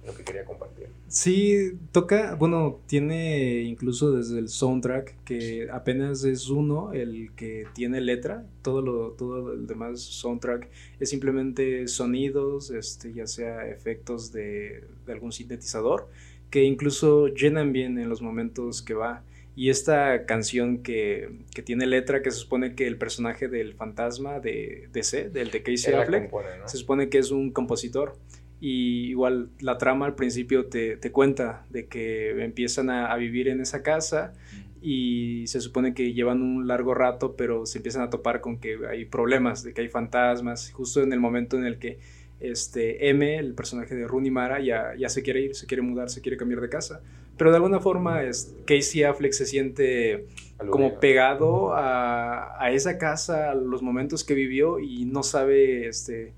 [0.02, 0.12] ¿no?
[0.12, 0.88] lo que quería compartir.
[1.08, 8.00] Sí, toca, bueno, tiene incluso desde el soundtrack, que apenas es uno el que tiene
[8.00, 14.84] letra, todo lo, todo el demás soundtrack es simplemente sonidos, este, ya sea efectos de,
[15.08, 16.08] de algún sintetizador,
[16.50, 19.24] que incluso llenan bien en los momentos que va.
[19.56, 24.40] Y esta canción que, que, tiene letra, que se supone que el personaje del fantasma
[24.40, 26.32] de DC, del de Casey Affleck,
[26.66, 28.16] se supone que es un compositor.
[28.62, 33.62] Y igual la trama al principio te, te cuenta de que empiezan a, vivir en
[33.62, 34.34] esa casa
[34.82, 38.80] y se supone que llevan un largo rato, pero se empiezan a topar con que
[38.90, 42.00] hay problemas, de que hay fantasmas, justo en el momento en el que
[42.40, 46.10] este M, el personaje de Rooney Mara, ya, ya se quiere ir, se quiere mudar,
[46.10, 47.02] se quiere cambiar de casa.
[47.38, 50.26] Pero de alguna forma es, Casey Affleck se siente
[50.70, 56.34] como pegado a, a, esa casa, a los momentos que vivió y no sabe este,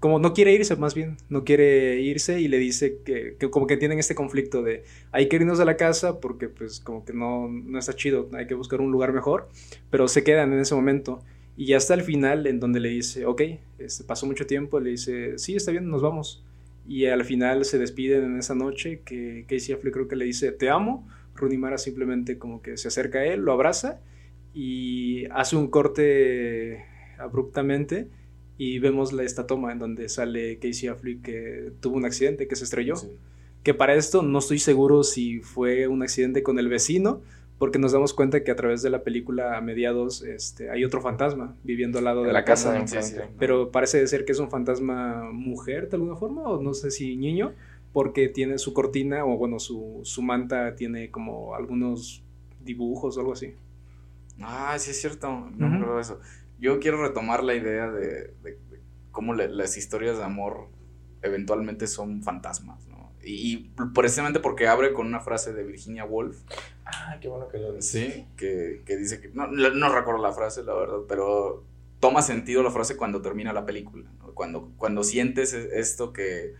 [0.00, 3.76] como no quiere irse más bien, no quiere irse y le dice que, como que
[3.76, 7.48] tienen este conflicto de hay que irnos a la casa porque pues como que no,
[7.48, 9.48] no está chido, hay que buscar un lugar mejor,
[9.90, 11.22] pero se quedan en ese momento
[11.56, 13.42] y ya hasta el final en donde le dice, ok,
[13.78, 16.44] este, pasó mucho tiempo, le dice, sí, está bien, nos vamos.
[16.86, 20.52] Y al final se despiden en esa noche que Casey Affleck creo que le dice,
[20.52, 24.00] te amo, Rooney simplemente como que se acerca a él, lo abraza
[24.54, 26.84] y hace un corte
[27.18, 28.08] abruptamente
[28.58, 32.56] y vemos la, esta toma en donde sale Casey Affleck que tuvo un accidente, que
[32.56, 32.94] se estrelló.
[33.62, 37.20] Que para esto no estoy seguro si fue un accidente con el vecino,
[37.58, 41.00] porque nos damos cuenta que a través de la película a mediados este, hay otro
[41.00, 42.84] fantasma viviendo al lado de la, casa.
[43.38, 47.16] pero parece ser que es un fantasma mujer de alguna forma, o no sé si
[47.16, 47.52] niño,
[47.92, 52.24] porque tiene su cortina o bueno, su, su manta tiene como algunos
[52.64, 53.54] dibujos o algo así.
[54.40, 56.20] Ah, sí es cierto, no me acuerdo de eso
[56.58, 58.34] yo quiero retomar la idea de,
[59.10, 60.68] cómo las historias de amor
[61.22, 63.12] eventualmente son fantasmas, ¿no?
[63.22, 66.38] Y, precisamente porque abre con una frase de Virginia Woolf.
[66.84, 67.90] Ah, qué bueno que lo dices.
[67.90, 71.64] Sí, que, dice que, no, no, recuerdo la frase, la verdad, pero
[72.00, 74.32] toma sentido la frase cuando termina la película, ¿no?
[74.34, 76.54] cuando, cuando sientes e, esto que,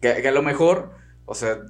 [0.00, 0.92] que, a lo mejor,
[1.26, 1.60] o sea,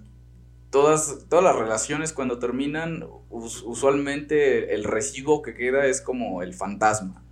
[0.71, 7.25] todas, todas las relaciones cuando terminan, usualmente el residuo que queda es como el fantasma,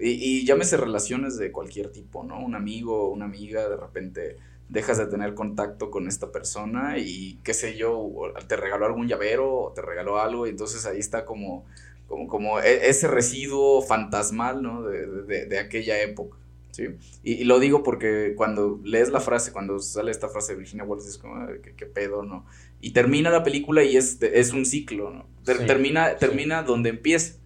[0.00, 2.38] y, y, llámese relaciones de cualquier tipo, ¿no?
[2.40, 4.36] Un amigo, una amiga, de repente
[4.68, 8.10] dejas de tener contacto con esta persona y qué sé yo,
[8.46, 11.64] te regaló algún llavero o te regaló algo y entonces ahí está como,
[12.06, 14.82] como, como e, ese residuo fantasmal, ¿no?
[14.82, 16.36] De, de, aquella época.
[16.70, 16.84] ¿Sí?
[17.24, 21.06] Y, lo digo porque cuando lees la frase, cuando sale esta frase de Virginia Woolf,
[21.06, 22.44] es como, ¿qué, pedo, no?
[22.80, 25.26] Y termina la película y es, es un ciclo, ¿no?
[25.44, 27.38] termina termina donde empieza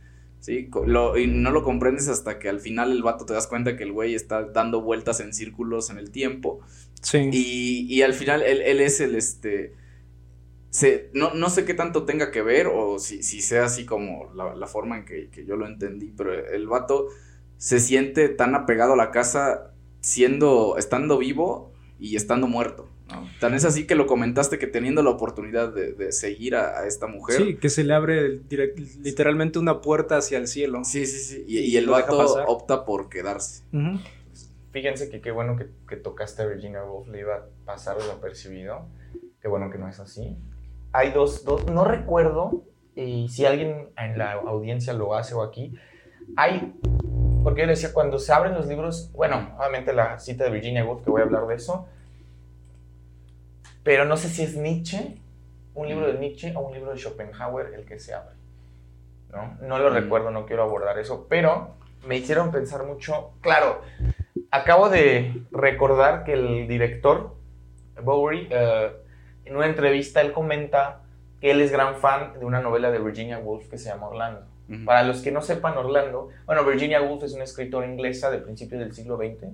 [0.42, 3.76] Sí, lo, y no lo comprendes hasta que al final el vato te das cuenta
[3.76, 6.60] que el güey está dando vueltas en círculos en el tiempo.
[7.00, 7.30] Sí.
[7.30, 9.74] Y, y al final él, él es el este.
[10.70, 14.32] Se, no, no sé qué tanto tenga que ver o si, si sea así como
[14.34, 17.08] la, la forma en que, que yo lo entendí, pero el vato
[17.58, 22.91] se siente tan apegado a la casa siendo, estando vivo y estando muerto.
[23.12, 23.28] ¿No?
[23.40, 26.86] Tan es así que lo comentaste que teniendo la oportunidad de, de seguir a, a,
[26.86, 27.36] esta mujer.
[27.36, 30.84] Sí, que se le abre direct, literalmente una puerta hacia el cielo.
[30.84, 31.44] Sí, sí, sí.
[31.46, 33.64] Y, y el vato opta por quedarse.
[33.72, 34.00] Uh -huh.
[34.72, 38.86] Fíjense que qué bueno que, que, tocaste a Virginia Woolf, le iba a pasar desapercibido.
[39.40, 40.36] Qué bueno que no es así.
[40.92, 45.74] Hay dos, dos no recuerdo, y si alguien en la audiencia lo hace o aquí,
[46.36, 46.74] hay
[47.42, 51.02] porque yo decía, cuando se abren los libros, bueno, obviamente la cita de Virginia Woolf,
[51.02, 51.88] que voy a hablar de eso,
[53.82, 55.16] pero no sé si es Nietzsche,
[55.74, 58.34] un libro de Nietzsche o un libro de Schopenhauer el que se abre.
[59.30, 59.94] No, no lo mm.
[59.94, 61.74] recuerdo, no quiero abordar eso, pero
[62.06, 63.32] me hicieron pensar mucho.
[63.40, 63.80] Claro,
[64.50, 67.34] acabo de recordar que el director,
[68.02, 68.92] Bowery, uh,
[69.44, 71.00] en una entrevista él comenta
[71.40, 74.46] que él es gran fan de una novela de Virginia Woolf que se llama Orlando.
[74.68, 74.84] Uh -huh.
[74.84, 78.80] Para los que no sepan, Orlando, bueno, Virginia Woolf es una escritora inglesa de principios
[78.80, 79.48] del siglo XX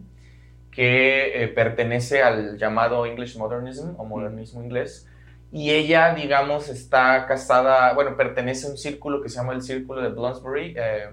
[0.79, 5.09] que eh, pertenece al llamado English Modernism o modernismo inglés.
[5.51, 10.01] Y ella, digamos, está casada, bueno, pertenece a un círculo que se llama el Círculo
[10.01, 11.09] de Bloomsbury, eh,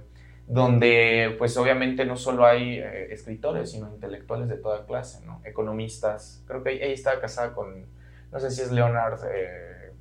[0.46, 5.42] donde pues obviamente no solo hay eh, escritores, sino intelectuales de toda clase, ¿no?
[5.44, 6.44] Economistas.
[6.46, 7.88] Creo que ella estaba casada con,
[8.32, 9.94] no sé si es Leonard eh,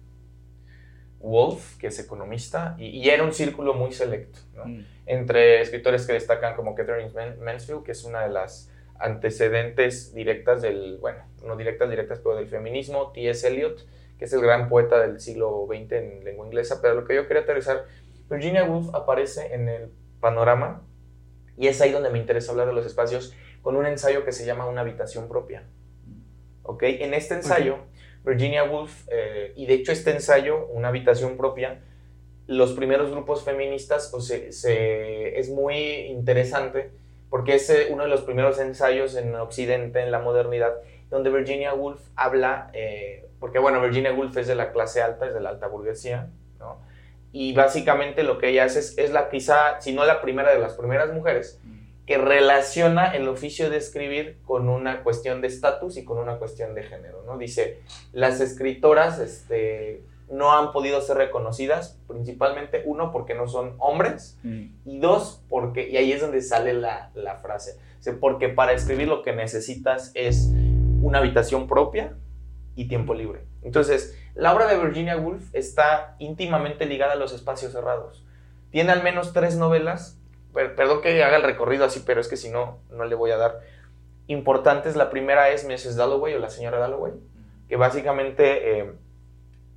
[1.21, 4.67] Wolf, que es economista, y, y, era un círculo muy selecto, ¿no?
[4.67, 4.85] Mm.
[5.07, 7.11] Entre escritores que destacan como Catherine
[7.43, 12.49] Mansfield, que es una de las antecedentes directas del, bueno, no directas, directas, pero del
[12.49, 13.47] feminismo, T.S.
[13.47, 13.87] Eliot,
[14.19, 17.27] que es el gran poeta del siglo XX en lengua inglesa, pero lo que yo
[17.27, 17.87] quería aterrizar,
[18.31, 20.83] Virginia Woolf aparece en el panorama
[21.57, 24.45] y es ahí donde me interesa hablar de los espacios con un ensayo que se
[24.45, 25.65] llama Una habitación propia.
[26.63, 26.83] ¿Ok?
[26.85, 27.79] En este ensayo.
[28.25, 31.83] Virginia Woolf, eh, y de hecho este ensayo, Una habitación propia,
[32.47, 35.77] los primeros grupos feministas, o se, se, es muy
[36.07, 36.91] interesante
[37.35, 40.75] porque es eh, uno de los primeros ensayos en Occidente, en la modernidad,
[41.11, 45.35] donde Virginia Woolf habla, eh, porque bueno, Virginia Woolf es de la clase alta, es
[45.35, 46.29] de la alta burguesía,
[46.61, 46.79] ¿no?
[47.33, 50.61] Y básicamente lo que ella hace es, es la quizá, si no la primera de
[50.61, 51.61] las primeras mujeres,
[52.07, 56.73] que relaciona el oficio de escribir con una cuestión de estatus y con una cuestión
[56.77, 57.37] de género, ¿no?
[57.37, 57.81] Dice,
[58.13, 64.65] las escritoras, este, no han podido ser reconocidas, principalmente uno porque no son hombres mm.
[64.85, 67.79] y dos porque, y ahí es donde sale la, la frase,
[68.21, 70.51] porque para escribir lo que necesitas es
[71.03, 72.17] una habitación propia
[72.75, 73.45] y tiempo libre.
[73.63, 78.27] Entonces, la obra de Virginia Woolf está íntimamente ligada a los espacios cerrados.
[78.71, 80.19] Tiene al menos tres novelas,
[80.53, 83.37] perdón que haga el recorrido así, pero es que si no, no le voy a
[83.37, 83.61] dar
[84.27, 84.97] importantes.
[84.97, 85.97] La primera es Mrs.
[85.97, 87.13] Dalloway o la señora Dalloway,
[87.69, 88.81] que básicamente...
[88.81, 88.93] Eh,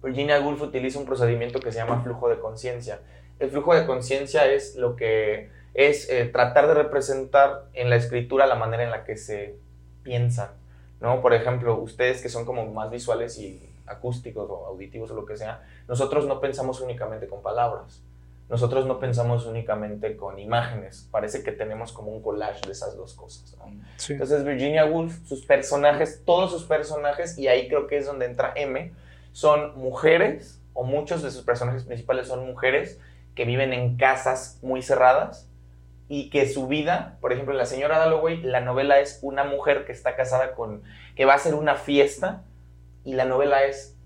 [0.03, 2.99] Virginia Woolf utiliza un procedimiento que se llama flujo de conciencia.
[3.39, 8.47] El flujo de conciencia es lo que es eh, tratar de representar en la escritura
[8.47, 9.55] la manera en la que se
[10.03, 10.55] piensa,
[11.01, 11.21] ¿no?
[11.21, 15.37] Por ejemplo, ustedes que son como más visuales y acústicos o auditivos o lo que
[15.37, 18.01] sea, nosotros no pensamos únicamente con palabras.
[18.49, 21.07] Nosotros no pensamos únicamente con imágenes.
[21.11, 23.57] Parece que tenemos como un collage de esas dos cosas.
[23.57, 23.65] ¿no?
[23.97, 24.13] Sí.
[24.13, 28.53] Entonces, Virginia Woolf, sus personajes, todos sus personajes, y ahí creo que es donde entra
[28.55, 28.93] M,
[29.31, 32.99] son mujeres, o muchos de sus personajes principales son mujeres
[33.35, 35.49] que viven en casas muy cerradas
[36.09, 39.91] y que su vida, por ejemplo, la señora Dalloway, la novela es una mujer que
[39.91, 40.83] está casada con,
[41.15, 42.43] que va a hacer una fiesta
[43.03, 43.97] y la novela es,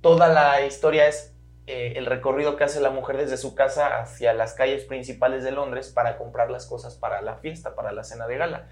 [0.00, 1.34] toda la historia es
[1.66, 5.52] eh, el recorrido que hace la mujer desde su casa hacia las calles principales de
[5.52, 8.68] Londres para comprar las cosas para la fiesta, para la cena de gala.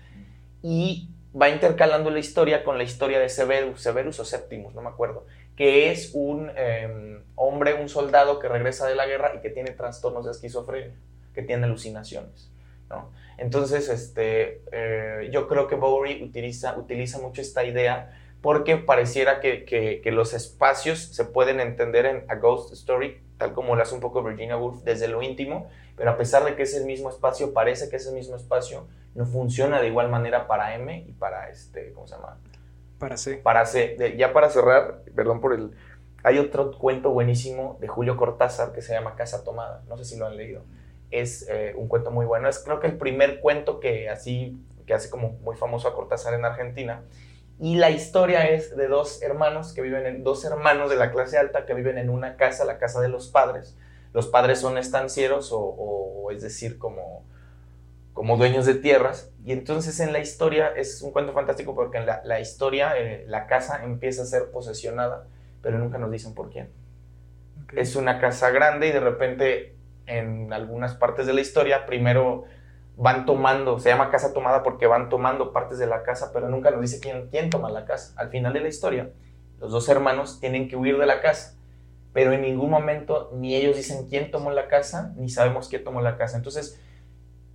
[0.63, 4.89] Y va intercalando la historia con la historia de Severus, Severus o Septimus, no me
[4.89, 5.27] acuerdo,
[5.59, 9.73] que es un eh, hombre, un soldado que regresa de la guerra y que tiene
[9.73, 10.95] trastornos de esquizofrenia,
[11.35, 12.53] que tiene alucinaciones.
[13.39, 19.65] Entonces, este, eh, yo creo que Bowery utiliza, utiliza mucho esta idea porque pareciera que,
[19.65, 24.01] que, los espacios se pueden entender en A Ghost Story, tal como lo hace un
[24.01, 27.53] poco Virginia Woolf, desde lo íntimo, pero a pesar de que es el mismo espacio,
[27.53, 31.93] parece que ese mismo espacio no funciona de igual manera para M y para, este,
[31.95, 32.39] ¿cómo se llama?
[32.99, 33.37] Para C.
[33.37, 33.97] Para C.
[34.17, 35.73] Ya para cerrar, perdón por el...
[36.25, 39.85] Hay otro cuento buenísimo de Julio Cortázar que se llama Casa Tomada.
[39.89, 40.65] No sé si lo han leído.
[41.11, 42.49] Es eh, un cuento muy bueno.
[42.49, 46.35] Es creo que el primer cuento que así que hace como muy famoso a Cortázar
[46.35, 47.05] en Argentina.
[47.61, 51.39] Y la historia es de dos hermanos que viven en dos hermanos de la clase
[51.39, 53.77] alta que viven en una casa, la casa de los padres,
[54.13, 57.25] los padres son estancieros o es decir, como,
[58.19, 59.31] como dueños de tierras.
[59.45, 63.25] Y entonces en la historia es un cuento fantástico porque en la, la historia eh,
[63.29, 65.29] la casa empieza a ser posesionada,
[65.63, 66.69] pero nunca nos dicen por quién.
[67.77, 69.77] Es una casa grande y de repente
[70.07, 72.43] en algunas partes de la historia primero
[72.97, 76.73] van tomando, se llama casa tomada porque van tomando partes de la casa, pero nunca
[76.73, 78.15] nos dice quién, quién toma la casa.
[78.17, 79.13] Al final de la historia,
[79.61, 81.57] los dos hermanos tienen que huir de la casa,
[82.13, 86.01] pero en ningún momento ni ellos dicen quién tomó la casa, ni sabemos quién tomó
[86.01, 86.37] la casa.
[86.37, 86.81] Entonces,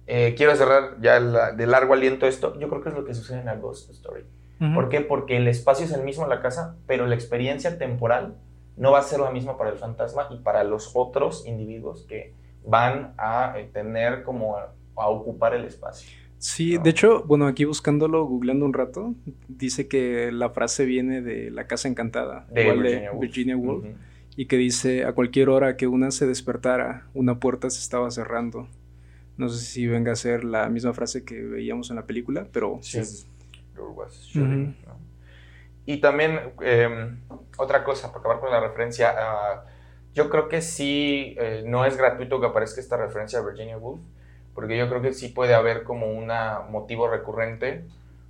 [0.07, 2.57] eh, quiero cerrar ya la- de largo aliento esto.
[2.59, 4.23] Yo creo que es lo que sucede en A Ghost Story.
[4.59, 4.73] Ujú.
[4.73, 5.01] ¿Por qué?
[5.01, 8.35] Porque el espacio es el mismo en la casa, pero la experiencia temporal
[8.77, 12.33] no va a ser la misma para el fantasma y para los otros individuos que
[12.65, 16.09] van a eh, tener como a, a ocupar el espacio.
[16.37, 19.13] Sí, de hecho, bueno, aquí buscándolo, googleando un rato,
[19.47, 23.21] dice que la frase viene de La Casa Encantada, De igual Virginia Woolf.
[23.21, 23.93] Virginia Woolf, Ujú.
[24.35, 28.67] y que dice, a cualquier hora que una se despertara, una puerta se estaba cerrando.
[29.37, 32.79] No sé si venga a ser la misma frase que veíamos en la película, pero
[32.81, 32.99] Sí.
[35.85, 37.17] Y también, eh,
[37.57, 39.65] otra cosa, para acabar con la referencia, ah,
[40.13, 44.01] yo creo que sí, eh, no es gratuito que aparezca esta referencia a Virginia Woolf,
[44.53, 46.31] porque yo creo que sí puede haber como un
[46.69, 47.83] motivo recurrente,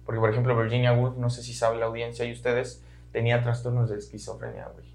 [0.05, 3.89] porque por ejemplo Virginia Woolf, no sé si sabe la audiencia y ustedes, tenía trastornos
[3.89, 4.93] de esquizofrenia, güey.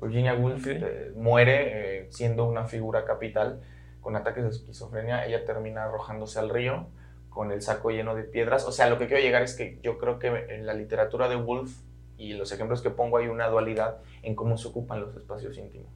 [0.00, 3.60] Virginia Woolf eh, muere eh, siendo una figura capital
[4.00, 6.86] con ataques de esquizofrenia, ella termina arrojándose al río
[7.30, 8.64] con el saco lleno de piedras.
[8.64, 11.36] O sea, lo que quiero llegar es que yo creo que en la literatura de
[11.36, 11.72] Woolf
[12.16, 15.92] y los ejemplos que pongo hay una dualidad en cómo se ocupan los espacios íntimos,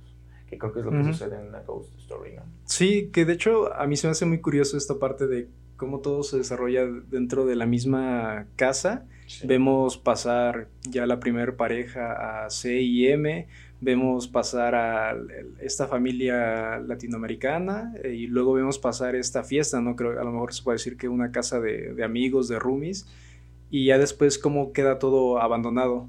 [0.47, 1.13] que creo que es lo que Ujú.
[1.13, 2.43] sucede en la Ghost Story, ¿no?
[2.65, 5.99] Sí, que de hecho a mí se me hace muy curioso esta parte de cómo
[5.99, 9.05] todo se desarrolla dentro de la misma casa.
[9.45, 13.49] Vemos pasar ya la primer pareja a C y M,
[13.83, 15.15] vemos pasar a
[15.61, 19.97] esta familia latinoamericana eh, y luego vemos pasar esta fiesta, ¿no?
[19.97, 23.07] Creo a lo mejor se puede decir que una casa de, de amigos, de roomies,
[23.71, 26.09] y ya después cómo queda todo abandonado.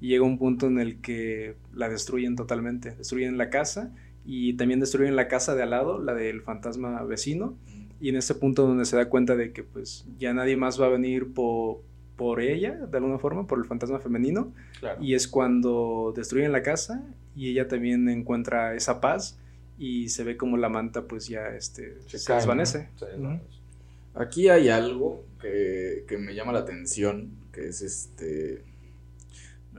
[0.00, 3.92] Y llega un punto en el que la destruyen totalmente, destruyen la casa
[4.26, 7.54] y también destruyen la casa de al lado, la del fantasma vecino,
[8.00, 10.86] y en ese punto donde se da cuenta de que pues ya nadie más va
[10.86, 11.84] a venir po-
[12.22, 15.02] por ella, de alguna forma, por el fantasma femenino, Claro.
[15.02, 17.02] y es cuando destruyen la casa
[17.34, 19.38] y ella también encuentra esa paz
[19.76, 22.40] y se ve como la manta pues ya este, se, cae, ¿no?
[22.40, 22.88] desvanece.
[22.96, 23.44] Se desvanece.
[24.14, 28.62] Aquí hay algo que, que me llama la atención, que es este...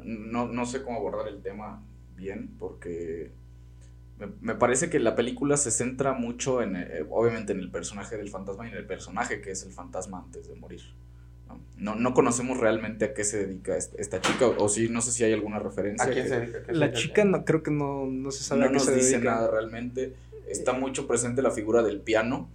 [0.03, 1.81] No, no sé cómo abordar el tema
[2.17, 3.31] bien, porque
[4.19, 8.17] me, me parece que la película se centra mucho en, eh, obviamente, en el personaje
[8.17, 10.81] del fantasma y en el personaje que es el fantasma antes de morir.
[11.77, 11.93] ¿No?
[11.95, 15.01] No, no conocemos realmente a qué se dedica esta, esta chica, o, o sí, no
[15.01, 16.05] sé si hay alguna referencia.
[16.07, 16.59] ¿A quién que- se dedica?
[16.61, 18.85] ¿Qué se La chica no, creo que no, no se sabe no a qué nos
[18.85, 19.35] se dice dedica.
[19.35, 20.13] nada realmente.
[20.47, 22.49] Está mucho presente la figura del piano.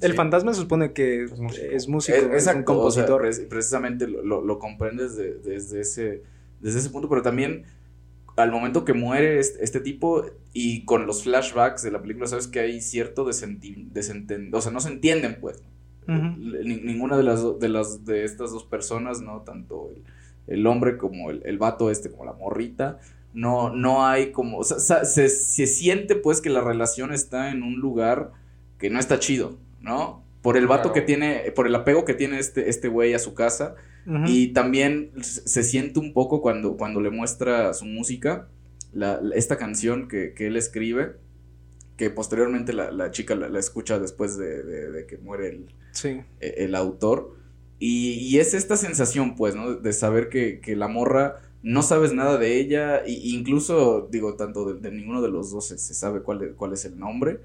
[0.00, 0.16] El Sí.
[0.16, 1.66] fantasma se supone que Es músico.
[1.70, 3.20] es músico, Es- es, un exacto, o sea, compositor.
[3.20, 6.22] pre- precisamente lo, lo- lo comprendes de- desde, ese,
[6.60, 7.64] desde ese punto, pero también
[8.36, 12.46] al momento que muere este, este tipo y con los flashbacks de la película, sabes
[12.48, 15.60] que hay cierto desenti- desenten- o sea, no se entienden, pues.
[16.08, 19.42] Ni- ninguna de las, de las de estas dos personas, ¿no?
[19.42, 20.02] Tanto el,
[20.58, 22.98] el hombre como el, el vato este, como la morrita,
[23.34, 27.50] no, no hay como, o sea, sa- se, se siente pues que la relación está
[27.50, 28.32] en un lugar
[28.78, 30.22] que no está chido, ¿no?
[30.40, 30.94] Por el vato Claro.
[30.94, 33.74] que tiene, por el apego que tiene este, este güey a su casa,
[34.26, 38.48] y también se siente un poco cuando, cuando le muestra su música,
[38.94, 41.16] la- esta canción que, que él escribe,
[41.98, 45.66] que posteriormente la, la chica la, la escucha después de, de- de que muere el,
[45.92, 46.20] Sí.
[46.40, 47.36] eh, el autor.
[47.80, 49.74] Y, y es esta sensación, pues, ¿no?
[49.74, 54.64] De saber que, que la morra no sabes nada de ella, e incluso, digo, tanto
[54.72, 57.40] de, de ninguno de los dos se, se sabe cuál es, cuál es el nombre,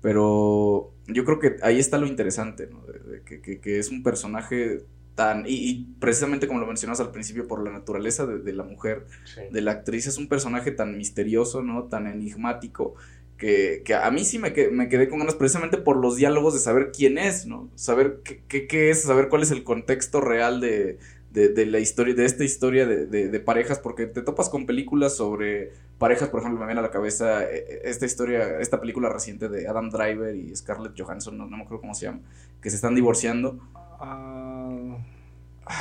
[0.00, 2.80] pero yo creo que ahí está lo interesante, ¿no?
[2.86, 7.00] De- de que, que- que es un personaje tan, y, y precisamente como lo mencionas
[7.00, 9.40] al principio, por la naturaleza de, de la mujer, Sí.
[9.50, 11.84] de la actriz, es un personaje tan misterioso, ¿no?
[11.84, 12.94] Tan enigmático,
[13.38, 16.54] que, que a mí sí me, que- me quedé con ganas precisamente por los diálogos
[16.54, 17.68] de saber quién es, ¿no?
[17.76, 20.98] Saber qué, qué- qué es, saber cuál es el contexto real de,
[21.30, 24.66] de, de la historia, de esta historia de, de- de parejas, porque te topas con
[24.66, 29.08] películas sobre parejas, por ejemplo, me viene a la cabeza eh, esta historia, esta película
[29.08, 32.20] reciente de Adam Driver y Scarlett Johansson, no, no me acuerdo cómo se llama,
[32.60, 33.58] que se están divorciando.
[34.00, 34.96] Ah,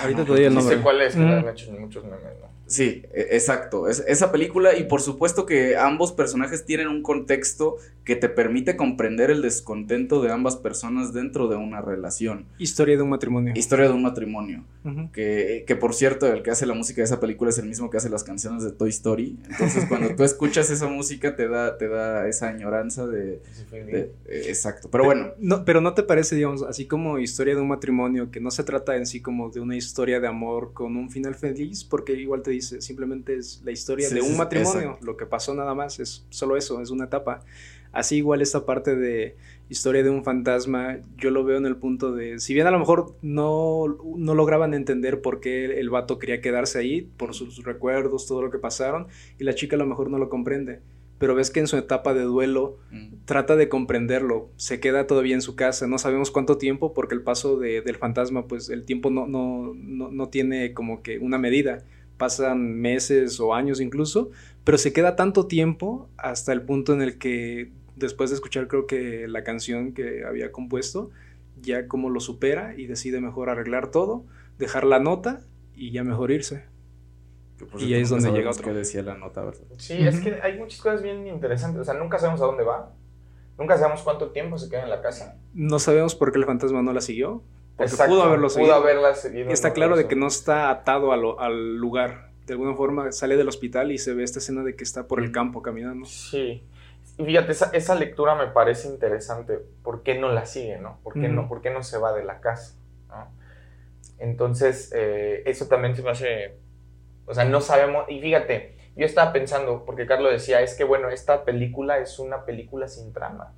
[0.01, 0.75] Ahorita te doy el No nombre.
[0.77, 1.27] sé cuál es, que Mm.
[1.29, 2.56] le han hecho muchos memes, ¿no?
[2.67, 3.87] Sí, e- exacto.
[3.87, 8.77] Es, esa película y por supuesto que ambos personajes tienen un contexto que te permite
[8.77, 12.45] comprender el descontento de ambas personas dentro de una relación.
[12.57, 13.53] Historia de un matrimonio.
[13.55, 14.63] Historia de un matrimonio.
[15.11, 17.89] Que, que por cierto, el que hace la música de esa película es el mismo
[17.89, 19.37] que hace las canciones de Toy Story.
[19.49, 23.41] Entonces cuando tú escuchas esa música te da, te da esa añoranza de...
[23.71, 24.87] De- eh, exacto.
[24.89, 25.33] Pero bueno.
[25.39, 28.63] No, pero no te parece, digamos, así como historia de un matrimonio, que no se
[28.63, 32.41] trata en sí como de una historia de amor con un final feliz, porque igual
[32.41, 35.05] te dice, simplemente es la historia Sí, de un sí, matrimonio, exacto.
[35.05, 37.43] lo que pasó nada más, es solo eso, es una etapa.
[37.93, 39.35] Así igual esta parte de
[39.69, 42.79] historia de un fantasma, yo lo veo en el punto de, si bien a lo
[42.79, 48.27] mejor no, no lograban entender por qué el vato quería quedarse ahí, por sus recuerdos,
[48.27, 49.07] todo lo que pasaron,
[49.39, 50.79] y la chica a lo mejor no lo comprende,
[51.17, 55.33] pero ves que en su etapa de duelo, mm, trata de comprenderlo, se queda todavía
[55.35, 58.83] en su casa, no sabemos cuánto tiempo porque el paso de- del fantasma, pues el
[58.83, 61.83] tiempo no, no, no, no tiene como que una medida,
[62.17, 64.31] pasan meses o años incluso,
[64.63, 68.85] pero se queda tanto tiempo hasta el punto en el que después de escuchar creo
[68.87, 71.09] que la canción que había compuesto,
[71.61, 74.25] ya como lo supera y decide mejor arreglar todo,
[74.59, 75.41] dejar la nota
[75.75, 76.65] y ya mejor irse.
[77.57, 78.71] que Y ahí es nunca donde llega sabemos otro.
[78.73, 79.61] qué decía la nota, ¿verdad?
[79.77, 80.23] Sí, es Ujú.
[80.25, 81.81] que hay muchas cosas bien interesantes.
[81.81, 82.91] O sea, nunca sabemos a dónde va.
[83.57, 85.37] Nunca sabemos cuánto tiempo se queda en la casa.
[85.55, 87.41] No sabemos por qué el fantasma no la siguió,
[87.77, 88.73] porque Exacto, pudo haberlo seguido.
[88.75, 89.49] Pudo haberla seguido.
[89.49, 92.31] Y está claro de que no está atado a lo- al lugar.
[92.45, 95.19] De alguna forma sale del hospital y se ve esta escena de que está por
[95.21, 96.05] el campo caminando.
[96.05, 96.63] Sí.
[97.17, 99.59] Y fíjate, esa, esa lectura me parece interesante.
[99.83, 100.99] ¿Por qué no la sigue, no?
[101.03, 102.75] ¿Por qué, no, por qué no se va de la casa?
[103.09, 103.27] ¿no?
[104.19, 106.57] Entonces, eh, eso también se me hace...
[107.25, 108.05] O sea, no sabemos...
[108.09, 112.45] Y fíjate, yo estaba pensando, porque Carlos decía, es que bueno, esta película es una
[112.45, 113.53] película sin trama.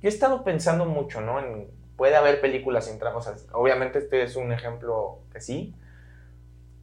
[0.00, 1.38] Yo he estado pensando mucho, ¿no?
[1.40, 1.68] En,
[2.00, 3.18] puede haber películas sin trama.
[3.18, 5.74] O sea, obviamente este es un ejemplo que sí.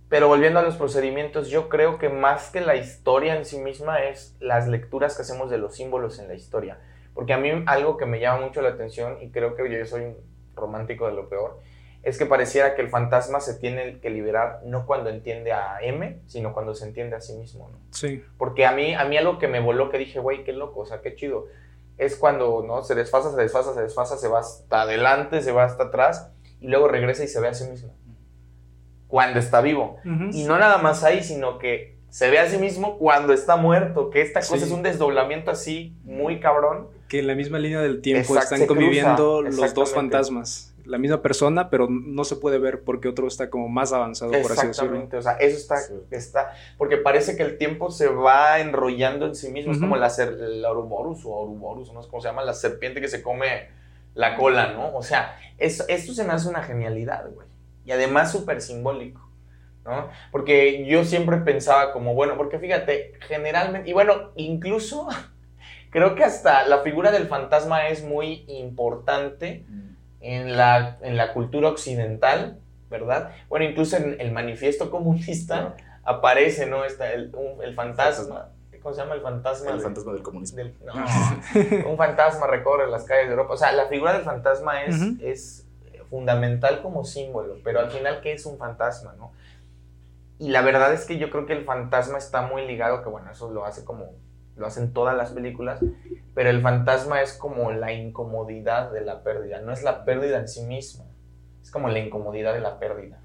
[0.10, 4.04] Pero volviendo a los procedimientos, yo creo que más que la historia en sí misma
[4.04, 6.78] es las lecturas que hacemos de los símbolos en la historia.
[7.16, 10.04] Porque a mí algo que me llama mucho la atención, y creo que yo soy
[10.04, 10.18] un
[10.54, 11.58] romántico de lo peor,
[12.04, 16.22] es que pareciera que el fantasma se tiene que liberar no cuando entiende a M,
[16.28, 17.80] sino cuando se entiende a sí mismo, ¿no?
[17.90, 18.24] Sí.
[18.38, 20.86] Porque a mí, a mí algo que me voló, que dije, güey, qué loco, o
[20.86, 21.48] sea, qué chido,
[21.98, 22.84] es cuando, ¿no?
[22.84, 26.30] Se desfasa, se desfasa, se desfasa, se va hasta adelante, se va hasta atrás,
[26.60, 27.94] y luego regresa y se ve a sí mismo.
[29.08, 29.98] Cuando está vivo.
[30.32, 34.10] Y no nada más ahí, sino que se ve a sí mismo cuando está muerto,
[34.10, 34.64] que esta cosa Sí.
[34.64, 36.88] es un desdoblamiento así muy cabrón.
[37.08, 40.74] Que en la misma línea del tiempo están conviviendo cruza, los dos fantasmas.
[40.88, 44.40] La misma persona, pero no se puede ver porque otro está como más avanzado, por
[44.52, 44.70] así decirlo.
[44.70, 45.94] Exactamente, o sea, eso está, Sí.
[46.12, 49.86] está, porque parece que el tiempo se va enrollando en sí mismo, es Ujú.
[49.88, 53.08] como la, ser, el Ouroboros o Ouroboros, no sé cómo se llama, la serpiente que
[53.10, 53.68] se come
[54.16, 54.96] la cola, ¿no?
[54.96, 57.48] O sea, es- esto se me hace una genialidad, güey,
[57.86, 59.22] y además súper simbólico,
[59.86, 60.10] ¿no?
[60.32, 65.08] Porque yo siempre pensaba como, bueno, porque fíjate, generalmente, y bueno, incluso
[65.92, 69.66] creo que hasta la figura del fantasma es muy importante
[70.36, 72.60] en la, en la cultura occidental,
[72.90, 73.32] ¿verdad?
[73.50, 76.84] Bueno, incluso en el manifiesto comunista aparece, ¿no?
[76.86, 78.50] Está el, un- el fantasma.
[78.82, 79.68] ¿Cómo se llama el fantasma?
[79.70, 80.58] El del- fantasma del comunismo.
[80.58, 80.94] del- no,
[81.90, 83.54] un fantasma recorre las calles de Europa.
[83.54, 85.66] O sea, la figura del fantasma es, es
[86.10, 89.32] fundamental como símbolo, pero al final, ¿qué es un fantasma, no?
[90.40, 93.32] Y la verdad es que yo creo que el fantasma está muy ligado, que bueno,
[93.32, 94.12] eso lo hace como,
[94.58, 95.80] lo hacen todas las películas,
[96.34, 100.48] pero el fantasma es como la incomodidad de la pérdida, no es la pérdida en
[100.48, 101.06] sí misma,
[101.62, 103.20] es como la incomodidad de la pérdida,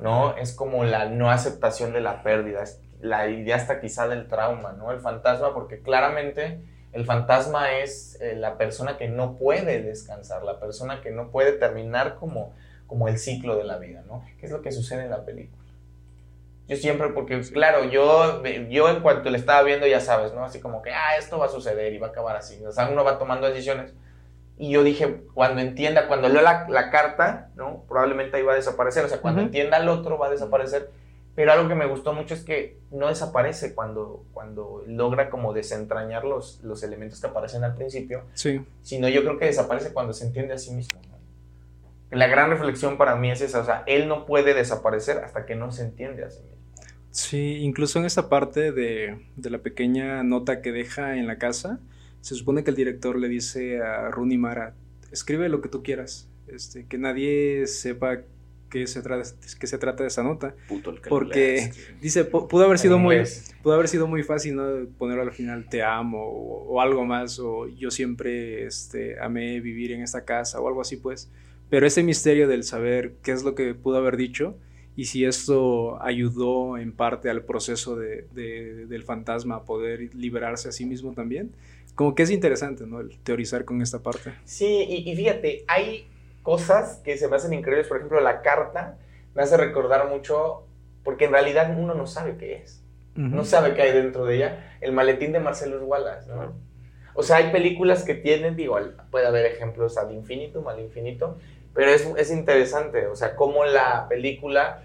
[0.00, 0.36] ¿no?
[0.36, 4.72] Es como la no aceptación de la pérdida, es la idea hasta quizá del trauma,
[4.72, 4.92] ¿no?
[4.92, 6.60] El fantasma, porque claramente
[6.92, 11.52] el fantasma es eh, la persona que no puede descansar, la persona que no puede
[11.52, 12.52] terminar como,
[12.86, 14.24] como el ciclo de la vida, ¿no?
[14.38, 15.59] ¿Qué es lo que sucede en la película?
[16.70, 20.44] Yo siempre, porque claro, yo, yo en cuanto le estaba viendo, ya sabes, ¿no?
[20.44, 22.64] Así como que, ah, esto va a suceder y va a acabar así.
[22.64, 23.92] O sea, uno va tomando decisiones.
[24.56, 27.82] Y yo dije, cuando entienda, cuando leo la, la carta, ¿no?
[27.88, 29.04] Probablemente ahí va a desaparecer.
[29.04, 30.90] O sea, cuando entienda al otro va a desaparecer.
[31.34, 36.24] Pero algo que me gustó mucho es que no desaparece cuando, cuando logra como desentrañar
[36.24, 38.64] los, los elementos que aparecen al principio, Sí.
[38.82, 41.00] sino yo creo que desaparece cuando se entiende a sí mismo.
[41.08, 42.16] ¿no?
[42.16, 45.54] La gran reflexión para mí es esa, o sea, él no puede desaparecer hasta que
[45.54, 46.59] no se entiende a sí mismo.
[47.10, 51.80] Sí, incluso en esta parte de, de la pequeña nota que deja en la casa,
[52.20, 54.74] se supone que el director le dice a Rooney Mara,
[55.10, 58.20] escribe lo que tú quieras, este, que nadie sepa
[58.70, 60.54] que se, trata, que se trata de esa nota.
[60.68, 61.72] Puto el que Porque-.
[62.00, 63.16] Dice, "Pu- pudo haber sido muy,
[63.64, 64.86] pudo haber sido muy fácil, ¿no?
[64.96, 69.90] Ponerlo al final, te amo, o, o algo más, o yo siempre este, amé vivir
[69.90, 71.28] en esta casa, o algo así, pues.
[71.68, 74.56] Pero ese misterio del saber qué es lo que pudo haber dicho,
[75.00, 80.72] y si esto ayudó en parte al proceso de, del fantasma a poder liberarse a
[80.72, 81.54] sí mismo también.
[81.94, 83.00] Como que es interesante, ¿no?
[83.00, 84.34] El teorizar con esta parte.
[84.44, 86.06] Sí, y, y fíjate, hay
[86.42, 87.88] cosas que se me hacen increíbles.
[87.88, 88.98] Por ejemplo, la carta
[89.34, 90.66] me hace recordar mucho,
[91.02, 92.82] porque en realidad uno no sabe qué es.
[93.14, 94.76] No sabe qué hay dentro de ella.
[94.82, 96.52] El maletín de Marcelo Wallace, ¿no?
[97.14, 98.78] O sea, hay películas que tienen, digo,
[99.10, 101.38] puede haber ejemplos al infinito, al infinito,
[101.74, 104.82] pero es, es interesante, o sea, cómo la película,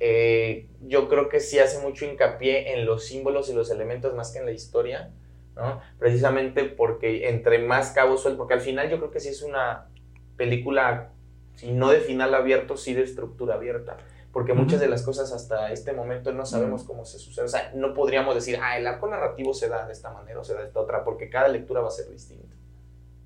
[0.00, 4.32] eh, yo creo que sí hace mucho hincapié en los símbolos y los elementos más
[4.32, 5.10] que en la historia,
[5.56, 5.80] ¿no?
[5.98, 9.88] Precisamente porque entre más cabos sueltos, porque al final yo creo que sí es una
[10.36, 11.10] película,
[11.56, 13.96] si no de final abierto, sí de estructura abierta
[14.32, 17.46] porque muchas de las cosas hasta este momento no sabemos cómo se sucede.
[17.46, 20.44] O sea, no podríamos decir, ah, el arco narrativo se da de esta manera o
[20.44, 22.54] se da de esta otra, porque cada lectura va a ser distinta.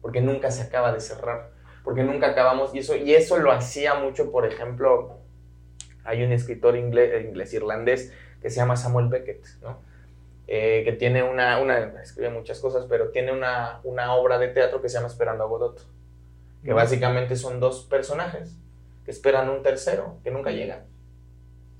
[0.00, 1.50] Porque nunca se acaba de cerrar,
[1.84, 5.18] porque nunca acabamos, y eso, y eso lo hacía mucho, por ejemplo,
[6.04, 9.78] hay un escritor inglés, inglés irlandés que se llama Samuel Beckett, ¿no?
[10.48, 14.82] Eh, que tiene una, una, escribe muchas cosas, pero tiene una, una obra de teatro
[14.82, 15.86] que se llama Esperando a Godot,
[16.64, 18.56] que básicamente son dos personajes
[19.04, 20.84] que esperan un tercero, que nunca llega.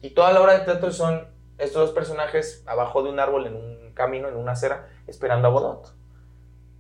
[0.01, 3.57] Y toda la obra de teatro son estos dos personajes abajo de un árbol, en
[3.57, 5.95] un camino, en una acera, esperando a Godot.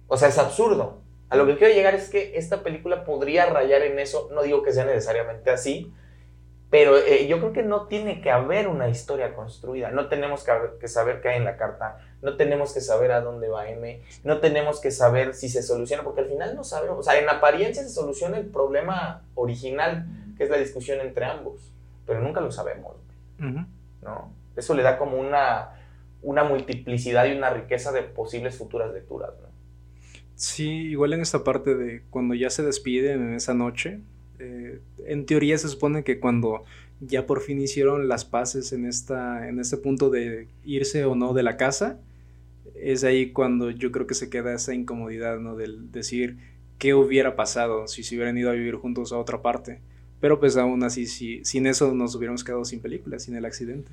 [0.09, 1.01] O sea, es absurdo.
[1.29, 4.63] A lo que quiero llegar es que esta película podría rayar en eso, no digo
[4.63, 5.93] que sea necesariamente así,
[6.73, 10.53] pero eh, yo creo que no tiene que haber una historia construida, no tenemos que,
[10.81, 14.01] que, saber qué hay en la carta, no tenemos que saber a dónde va M,
[14.25, 17.29] no tenemos que saber si se soluciona, porque al final no sabemos, o sea, en
[17.29, 20.07] apariencia se soluciona el problema original,
[20.39, 21.75] que es la discusión entre ambos,
[22.07, 22.97] pero nunca lo sabemos.
[23.37, 24.33] ¿no?
[24.57, 25.73] Eso le da como una,
[26.23, 29.49] una multiplicidad y una riqueza de posibles futuras lecturas, ¿no?
[30.37, 34.01] Sí, igual en esta parte de cuando ya se despiden en esa noche,
[34.43, 36.65] eh, en teoría se supone que cuando
[37.01, 41.33] ya por fin hicieron las paces en, esta, en este punto de irse o no
[41.33, 41.99] de la casa,
[42.75, 45.57] es ahí cuando yo creo que se queda esa incomodidad, ¿no?
[45.57, 46.39] Del decir
[46.79, 49.81] qué hubiera pasado si se hubieran ido a vivir juntos a otra parte.
[50.21, 53.91] Pero pues aún así, si, sin eso nos hubiéramos quedado sin película, sin el accidente.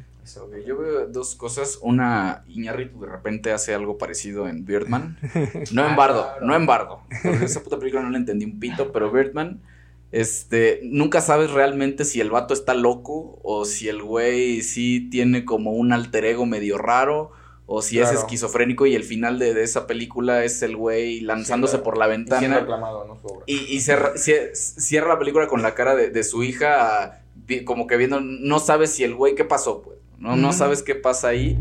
[0.65, 1.79] yo veo dos cosas.
[1.81, 5.17] Una, Iñárritu de repente hace algo parecido en Birdman.
[5.71, 7.01] No en Bardo, no en Bardo.
[7.23, 9.59] esa puta película no la entendí un pito, pero Birdman,
[10.11, 15.45] este, nunca sabes realmente si el vato está loco o si el güey sí tiene
[15.45, 17.31] como un alter ego medio raro
[17.71, 21.99] o si es esquizofrénico y el final de, esa película es el güey lanzándose por
[21.99, 22.65] la ventana.
[23.45, 27.21] Y, y cierra, la película con la cara de, su hija,
[27.65, 29.83] como que viendo, no sabes si el güey, ¿qué pasó?
[29.83, 29.99] Pues?
[30.17, 31.59] No, no sabes qué pasa ahí.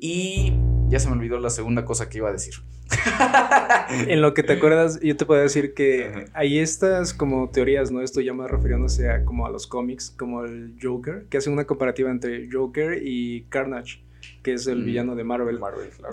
[0.00, 0.52] Y
[0.90, 2.54] ya se me olvidó la segunda cosa que iba a decir.
[4.08, 8.02] en lo que te acuerdas, yo te puedo decir que hay estas como teorías, ¿no?
[8.02, 11.64] Esto ya más refiriéndose a como a los cómics, como el Joker, que hace una
[11.64, 14.00] comparativa entre Joker y Carnage
[14.42, 14.84] que es el mm.
[14.84, 15.60] villano de Marvel.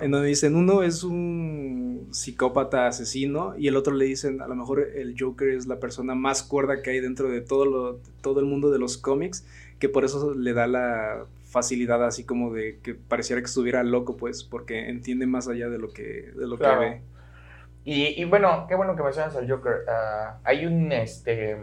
[0.00, 4.54] En donde dicen, uno es un psicópata asesino y el otro le dicen, a lo
[4.54, 8.40] mejor el Joker es la persona más cuerda que hay dentro de todo, lo, todo
[8.40, 9.46] el mundo de los cómics,
[9.78, 14.16] que por eso le da la facilidad así como de que pareciera que estuviera loco,
[14.16, 17.02] pues, porque entiende más allá de lo que, de lo que ve.
[17.84, 19.84] Y, y, bueno, qué bueno que mencionas al Joker.
[19.88, 21.56] Ah, hay un, este,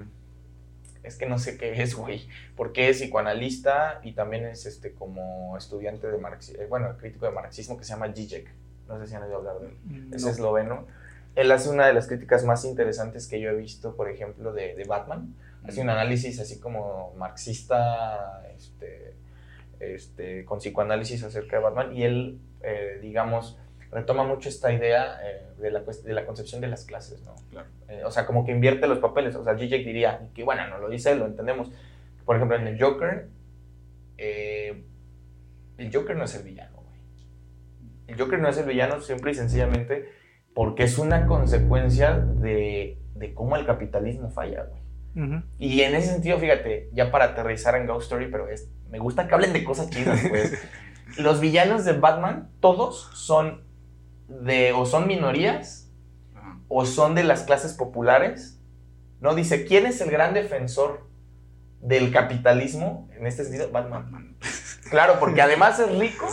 [1.03, 5.55] es que no sé qué es, güey, porque es psicoanalista y también es este como
[5.55, 8.49] estudiante de marxismo, eh, bueno, crítico de marxismo que se llama Zizek,
[8.87, 10.87] no sé si han oído hablar de él, mm, es esloveno.
[11.35, 14.73] Él hace una de las críticas más interesantes que yo he visto, por ejemplo, de,
[14.73, 15.35] de Batman.
[15.67, 15.91] Hace un mm.
[15.91, 19.15] análisis así como marxista, este,
[19.93, 23.57] este, con psicoanálisis acerca de Batman y él, eh, digamos,
[23.91, 27.35] retoma mucho esta idea eh, de, la, de, la, concepción de las clases, ¿no?
[27.51, 27.67] Claro.
[27.87, 29.35] Eh, o sea, como que invierte los papeles.
[29.35, 31.71] O sea, Zizek diría, que bueno, no lo dice lo entendemos.
[32.25, 33.27] Por ejemplo, en el Joker,
[34.17, 36.99] el Joker no es el villano, güey.
[38.07, 40.09] El Joker no es el villano simple y sencillamente
[40.53, 44.84] porque es una consecuencia de, de cómo el capitalismo falla, güey.
[45.57, 49.27] Y en ese sentido, fíjate, ya para aterrizar en Ghost Story, pero es, me gusta
[49.27, 50.61] que hablen de cosas chidas, pues.
[51.17, 53.63] Los villanos de Batman, todos son
[54.27, 55.89] de o son minorías
[56.67, 58.59] o son de las clases populares.
[59.21, 59.33] ¿No?
[59.33, 61.07] Dice, ¿quién es el gran defensor
[61.79, 63.07] del capitalismo?
[63.17, 64.35] En este sentido, Batman.
[64.91, 66.27] Claro, porque además es rico.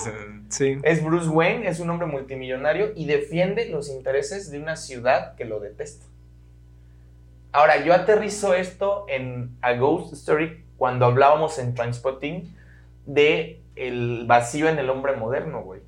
[0.51, 0.79] Sí.
[0.83, 5.47] Es Bruce Wayne, es un hombre multimillonario y defiende los intereses de una ciudad que
[5.47, 6.05] lo detesta.
[7.53, 12.57] Ahora, yo aterrizo esto en A Ghost Story cuando hablábamos en Transpotting
[13.07, 15.81] de el vacío en el hombre moderno, güey.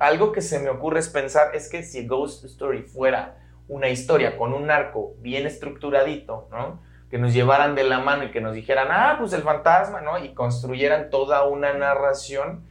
[0.00, 3.36] Algo que se me ocurre es pensar es que si Ghost Story fuera
[3.68, 6.80] una historia con un arco bien estructuradito, ¿no?
[7.10, 10.24] que nos llevaran de la mano y que nos dijeran, ah, pues el fantasma, ¿no?
[10.24, 12.64] Y construyeran toda una narración,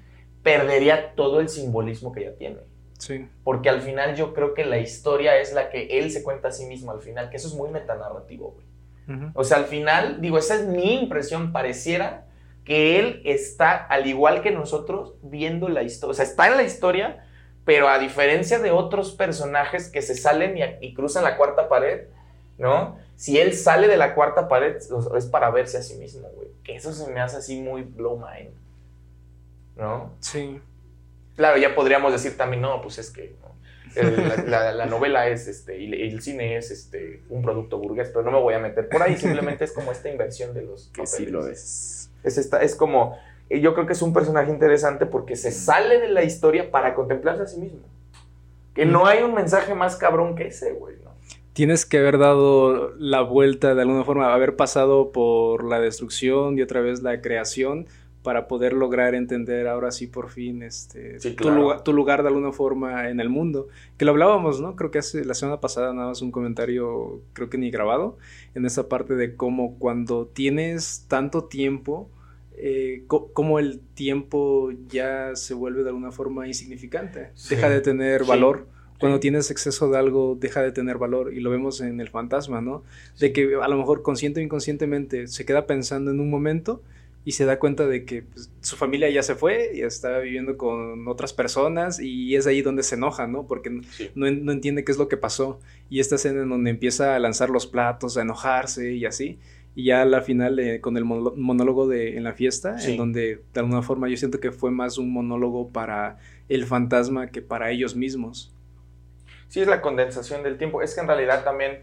[0.43, 2.61] perdería todo el simbolismo que ya tiene.
[2.99, 3.27] Sí.
[3.43, 6.51] Porque al final yo creo que la historia es la que él se cuenta a
[6.51, 8.69] sí mismo al final, que eso es muy metanarrativo, güey.
[9.33, 12.27] O sea, al final, digo, esa es mi impresión, pareciera
[12.63, 16.11] que él está, al igual que nosotros, viendo la historia.
[16.11, 17.25] O sea, está en la historia,
[17.65, 22.01] pero a diferencia de otros personajes que se salen y, cruzan la cuarta pared,
[22.59, 22.97] ¿no?
[23.15, 24.75] Si él sale de la cuarta pared,
[25.17, 26.49] es para verse a sí mismo, güey.
[26.63, 28.53] Que eso se me hace así muy blow mind,
[29.75, 30.13] ¿no?
[30.19, 30.61] Sí.
[31.39, 33.33] Claro, ya podríamos decir también, no, pues es que
[34.45, 38.41] la, novela es, este, y el cine es este, un producto burgués, pero no me
[38.41, 40.89] voy a meter por ahí, simplemente es como esta inversión de los...
[40.89, 42.11] Que sí lo es.
[42.25, 43.17] Es, esta, es como,
[43.49, 47.43] yo creo que es un personaje interesante porque se sale de la historia para contemplarse
[47.43, 47.87] a sí mismo.
[48.75, 51.11] Que no hay un mensaje más cabrón que ese, güey, ¿no?
[51.53, 56.63] Tienes que haber dado la vuelta de alguna forma, haber pasado por la destrucción y
[56.63, 57.87] otra vez la creación
[58.23, 62.51] para poder lograr entender ahora sí por fin este tu, lugar, tu, lugar, de alguna
[62.51, 63.69] forma en el mundo.
[63.97, 64.75] Que lo hablábamos, ¿no?
[64.75, 68.17] Creo que hace la semana pasada nada más un comentario, creo que ni grabado,
[68.55, 72.09] en esa parte de cómo cuando tienes tanto tiempo,
[72.57, 78.67] eh, cómo el tiempo ya se vuelve de alguna forma insignificante, deja de tener valor.
[78.99, 81.33] Cuando tienes exceso de algo, deja de tener valor.
[81.33, 82.83] Y lo vemos en el fantasma, ¿no?
[83.17, 86.83] De que a lo mejor consciente o inconscientemente se queda pensando en un momento
[87.25, 90.57] y se da cuenta de que pues, su familia ya se fue y está viviendo
[90.57, 93.45] con otras personas y es ahí donde se enoja, ¿no?
[93.45, 93.81] Porque
[94.15, 95.59] no, entiende qué es lo que pasó.
[95.89, 99.39] Y esta escena en donde empieza a lanzar los platos, a enojarse y así.
[99.75, 103.41] Y ya a la final eh, con el monólogo de en la fiesta, en donde
[103.53, 106.17] de alguna forma yo siento que fue más un monólogo para
[106.47, 108.53] el fantasma que para ellos mismos.
[109.49, 110.81] Sí, es la condensación del tiempo.
[110.81, 111.79] Es que en realidad también,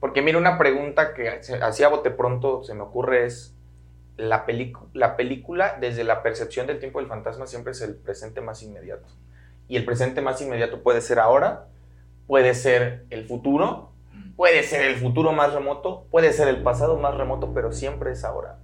[0.00, 1.28] porque mira, una pregunta que
[1.62, 3.55] hacía bote pronto se me ocurre es,
[4.16, 4.46] la,
[4.92, 9.06] la película, desde la percepción del tiempo del fantasma, siempre es el presente más inmediato.
[9.68, 11.66] Y el presente más inmediato puede ser ahora,
[12.26, 13.92] puede ser el futuro,
[14.36, 18.24] puede ser el futuro más remoto, puede ser el pasado más remoto, pero siempre es
[18.24, 18.58] ahora.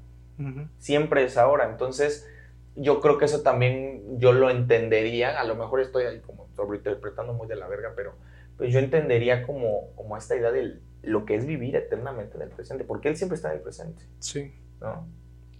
[0.78, 1.68] Siempre es ahora.
[1.68, 2.28] Entonces,
[2.74, 7.32] yo creo que eso también yo lo entendería, a lo mejor estoy ahí como sobreinterpretando
[7.32, 8.14] muy de la verga, pero
[8.57, 12.48] pues yo entendería como, como esta idea de lo que es vivir eternamente en el
[12.48, 14.03] presente, porque él siempre está en el presente.
[14.18, 14.53] Sí.
[14.80, 15.07] ¿no?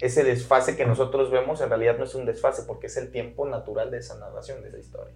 [0.03, 3.48] Ese desfase que nosotros vemos en realidad no es un desfase porque es el tiempo
[3.48, 5.14] natural de esa narración, de esa historia.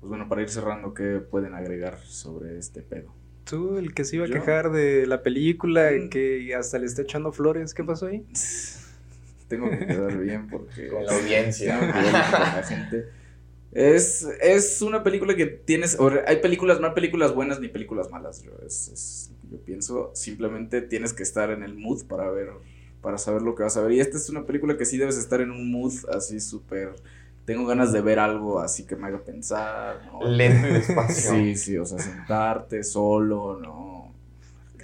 [0.00, 3.10] Pues bueno, para ir cerrando, ¿qué pueden agregar sobre este pedo?
[3.44, 6.10] Tú, el que se iba a quejar de la película, y mm.
[6.10, 8.26] que hasta le está echando flores, ¿qué pasó ahí?
[9.48, 10.88] Tengo que quedar bien porque...
[10.88, 11.80] Con la audiencia.
[11.80, 13.06] la gente.
[13.72, 15.98] Es, es una película que tienes...
[16.26, 18.42] Hay películas, no hay películas buenas ni películas malas.
[18.42, 18.52] Yo,
[19.50, 22.50] yo pienso, simplemente tienes que estar en el mood para ver
[23.00, 23.92] para saber lo que vas a ver.
[23.92, 26.94] Y esta es una película que sí debes estar en un mood así súper...
[27.44, 30.02] Tengo ganas de ver algo así que me haga pensar.
[30.06, 30.28] ¿no?
[30.28, 31.30] Lento y despacio.
[31.32, 34.12] Sí, sí, o sea, sentarte solo, ¿no?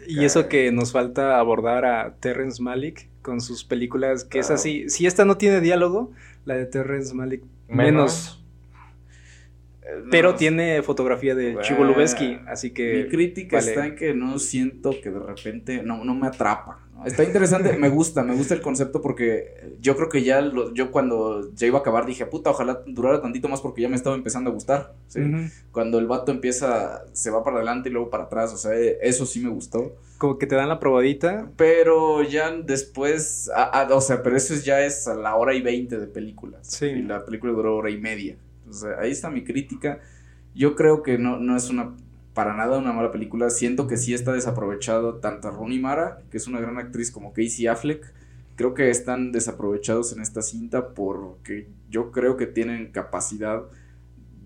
[0.06, 4.88] Y eso que nos falta abordar a Terrence Malick con sus películas, que es así.
[4.88, 6.12] Si esta no tiene diálogo,
[6.44, 8.42] la de Terrence Malick menos.
[10.10, 13.04] Pero tiene fotografía de Chivo Lubeski, así que.
[13.04, 16.85] Mi crítica está en que no siento que de repente no, no me atrapa.
[17.04, 20.42] Está interesante, me gusta, me gusta el concepto porque yo creo que ya
[20.72, 23.96] yo cuando ya iba a acabar dije, puta, ojalá durara tantito más porque ya me
[23.96, 24.94] estaba empezando a gustar.
[25.72, 29.26] Cuando el vato empieza, se va para adelante y luego para atrás, o sea, eso
[29.26, 29.94] sí me gustó.
[30.18, 31.50] Como que te dan la probadita.
[31.56, 33.50] Pero ya después,
[33.90, 36.66] o sea, pero eso ya es a la hora y veinte de películas.
[36.66, 36.86] Sí.
[36.86, 38.36] Y la película duró hora y media.
[38.68, 40.00] O sea, ahí está mi crítica.
[40.54, 41.94] Yo creo que no, no es una
[42.36, 43.48] para nada una mala película.
[43.48, 47.66] Siento que sí está desaprovechado tanto Rooney Mara, que es una gran actriz, como Casey
[47.66, 48.12] Affleck.
[48.56, 53.62] Creo que están desaprovechados en esta cinta porque yo creo que tienen capacidad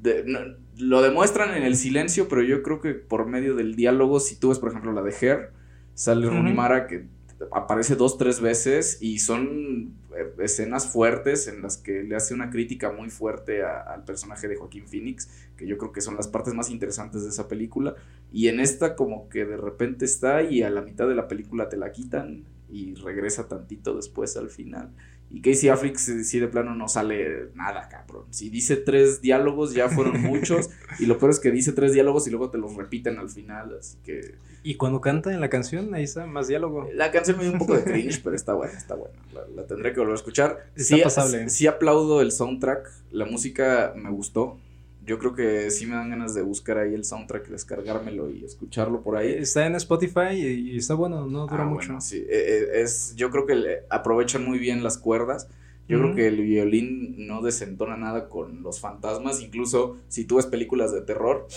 [0.01, 4.37] de, lo demuestran en el silencio, pero yo creo que por medio del diálogo, si
[4.37, 5.51] tú ves, por ejemplo, la de Her,
[5.95, 7.09] sale Rooney Mara que
[7.53, 12.51] aparece dos, tres veces y son eh, escenas fuertes en las que le hace una
[12.51, 16.55] crítica muy fuerte al personaje de Joaquín Phoenix, que yo creo que son las partes
[16.55, 17.95] más interesantes de esa película.
[18.33, 21.69] Y en esta como que de repente está y a la mitad de la película
[21.69, 24.93] te la quitan y regresa tantito después al final.
[25.31, 28.25] Y Casey Affleck si de plano no sale nada, cabrón.
[28.31, 32.27] Si dice tres diálogos ya fueron muchos y lo peor es que dice tres diálogos
[32.27, 34.35] y luego te los repiten al final, así que...
[34.63, 36.87] Y cuando canta en la canción, ahí está, más diálogo.
[36.93, 39.15] La canción me dio un poco de cringe, pero está buena, está buena.
[39.55, 40.67] La, tendré que volver a escuchar.
[40.77, 41.49] Está sí, pasable.
[41.49, 44.59] Sí aplaudo el soundtrack, la música me gustó.
[45.07, 49.01] Yo creo que sí me dan ganas de buscar ahí el soundtrack, descargármelo y escucharlo
[49.03, 49.33] por ahí.
[49.33, 51.87] Está en Spotify y, está bueno, no dura Ah, mucho.
[51.89, 52.19] bueno, sí.
[52.19, 55.49] Eh, eh, es, yo creo que aprovechan muy bien las cuerdas.
[55.89, 59.41] Yo creo que el violín no desentona nada con los fantasmas.
[59.41, 61.49] Incluso si tú ves películas de terror,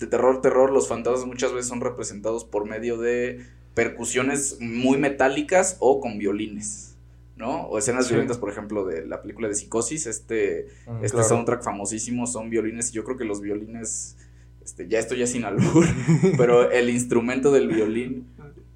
[0.00, 5.76] de terror, terror, los fantasmas muchas veces son representados por medio de percusiones muy metálicas
[5.80, 6.95] o con violines,
[7.36, 7.66] ¿no?
[7.68, 8.12] O escenas Sí.
[8.14, 11.28] violentas, por ejemplo, de la película de Psicosis, este, Mm, este claro.
[11.28, 14.16] soundtrack famosísimo son violines y yo creo que los violines,
[14.64, 15.84] este, ya esto ya sin albur,
[16.38, 18.26] pero el instrumento del violín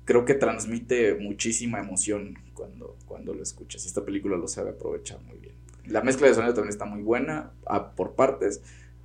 [0.05, 5.21] creo que transmite muchísima emoción cuando, cuando lo escuchas y esta película lo sabe aprovechar
[5.23, 5.55] muy bien.
[5.87, 8.61] La mezcla de sonido también está muy buena a- por partes,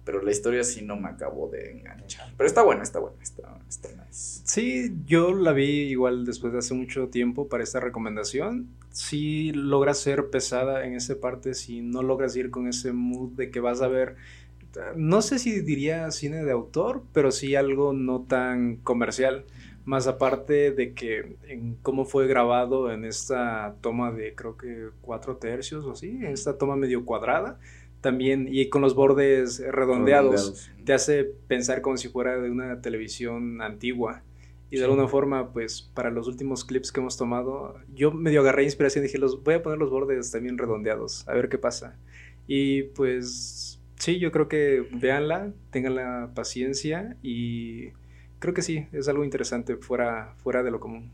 [0.05, 2.31] pero la historia sí no me acabó de enganchar.
[2.37, 4.41] Pero está buena, está buena, está, está nice.
[4.45, 8.69] Sí, yo la vi igual después de hace mucho tiempo para esta recomendación.
[8.91, 13.49] Sí logra ser pesada en esa parte, si no logras ir con ese mood de
[13.49, 14.15] que vas a ver,
[14.95, 19.45] no sé si diría cine de autor, pero sí algo no tan comercial.
[19.85, 25.37] Más aparte de que en cómo fue grabado en esta toma de creo que cuatro
[25.37, 27.59] tercios o así, en esta toma medio cuadrada,
[28.05, 33.61] también y con los bordes redondeados te hace pensar como si fuera de una televisión
[33.63, 34.21] antigua.
[34.69, 34.85] Y de Sí.
[34.85, 39.07] alguna forma, pues para los últimos clips que hemos tomado, yo medio agarré inspiración y
[39.07, 41.97] dije, los, voy a poner los bordes también redondeados, a ver qué pasa.
[42.47, 47.89] Y pues sí, yo creo que véanla, tengan la paciencia y
[48.39, 51.11] creo que sí, es algo interesante fuera, fuera de lo común.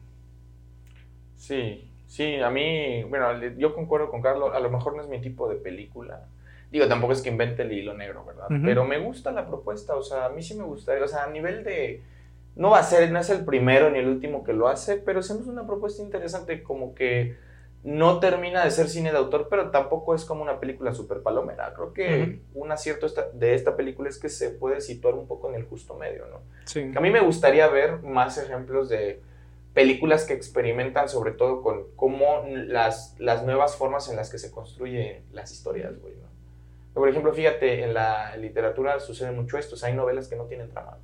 [1.36, 3.28] Sí, sí, a mí, bueno,
[3.58, 6.28] yo concuerdo con Carlos, a lo mejor no es mi tipo de película.
[6.72, 8.48] Digo, tampoco es que invente el hilo negro, ¿verdad?
[8.64, 11.30] Pero me gusta la propuesta, o sea, a mí sí me gustaría, o sea, a
[11.30, 12.02] nivel de...
[12.56, 15.20] No va a ser, no es el primero ni el último que lo hace, pero
[15.20, 17.36] es una propuesta interesante, como que
[17.84, 21.74] no termina de ser cine de autor, pero tampoco es como una película super palomera.
[21.74, 25.56] Creo que un acierto de esta película es que se puede situar un poco en
[25.56, 26.42] el justo medio, ¿no?
[26.66, 26.92] Sí.
[26.92, 29.22] Que a mí me gustaría ver más ejemplos de
[29.74, 34.52] películas que experimentan sobre todo con cómo las, las nuevas formas en las que se
[34.52, 36.30] construyen las historias, güey, ¿no?
[36.94, 40.46] Por ejemplo, fíjate, en la literatura sucede mucho esto, o sea, hay novelas que no
[40.46, 40.98] tienen trama,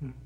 [0.00, 0.10] güey.
[0.10, 0.20] Ujú.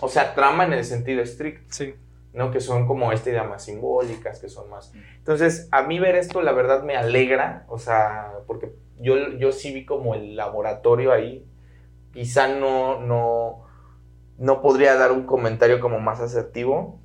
[0.00, 1.94] O sea, trama en el sentido estricto, Sí.
[2.32, 2.50] ¿no?
[2.50, 4.92] Que son como esta idea más simbólicas, que son más...
[5.18, 9.72] Entonces, a mí ver esto, la verdad, me alegra, o sea, porque yo, yo sí
[9.72, 11.46] vi como el laboratorio ahí,
[12.12, 13.66] quizá no, no,
[14.38, 16.98] no podría dar un comentario como más asertivo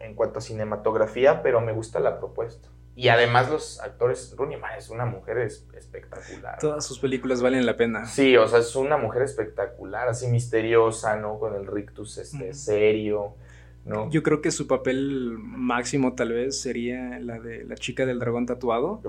[0.00, 2.68] en cuanto a cinematografía, pero me gusta la propuesta.
[2.98, 6.58] Y además los actores, Rooney Mara es una mujer es- espectacular.
[6.58, 8.04] Todas sus películas valen la pena.
[8.06, 11.38] Sí, o sea, es una mujer espectacular, así misteriosa, ¿no?
[11.38, 13.36] Con el rictus este, serio,
[13.84, 14.10] ¿no?
[14.10, 18.46] Yo creo que su papel máximo tal vez sería la de la chica del dragón
[18.46, 19.00] tatuado,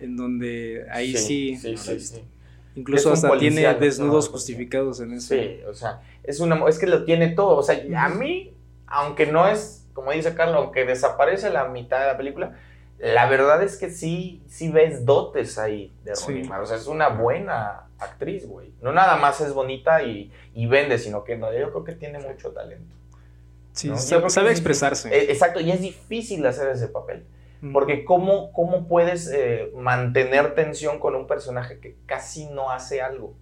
[0.00, 2.24] en donde ahí sí, Sí, sí, sí.
[2.74, 4.32] incluso hasta tiene desnudos ¿no?
[4.32, 5.58] justificados en ese.
[5.58, 8.54] Sí, o sea, es una es que lo tiene todo, o sea, a mí
[8.86, 12.58] aunque no es como dice Carlos, aunque desaparece la mitad de la película,
[12.98, 16.26] la verdad es que sí sí ves dotes ahí de Sí.
[16.28, 18.72] Rooney Mara, o sea, es una buena actriz, güey.
[18.80, 22.18] No nada más es bonita y, y vende, sino que no, yo creo que tiene
[22.18, 22.94] mucho talento.
[23.72, 25.14] Sí, sabe, expresarse.
[25.14, 27.26] eh, exacto, y es difícil hacer ese papel.
[27.60, 27.72] Mm.
[27.72, 33.34] Porque ¿cómo, cómo puedes eh, mantener tensión con un personaje que casi no hace algo?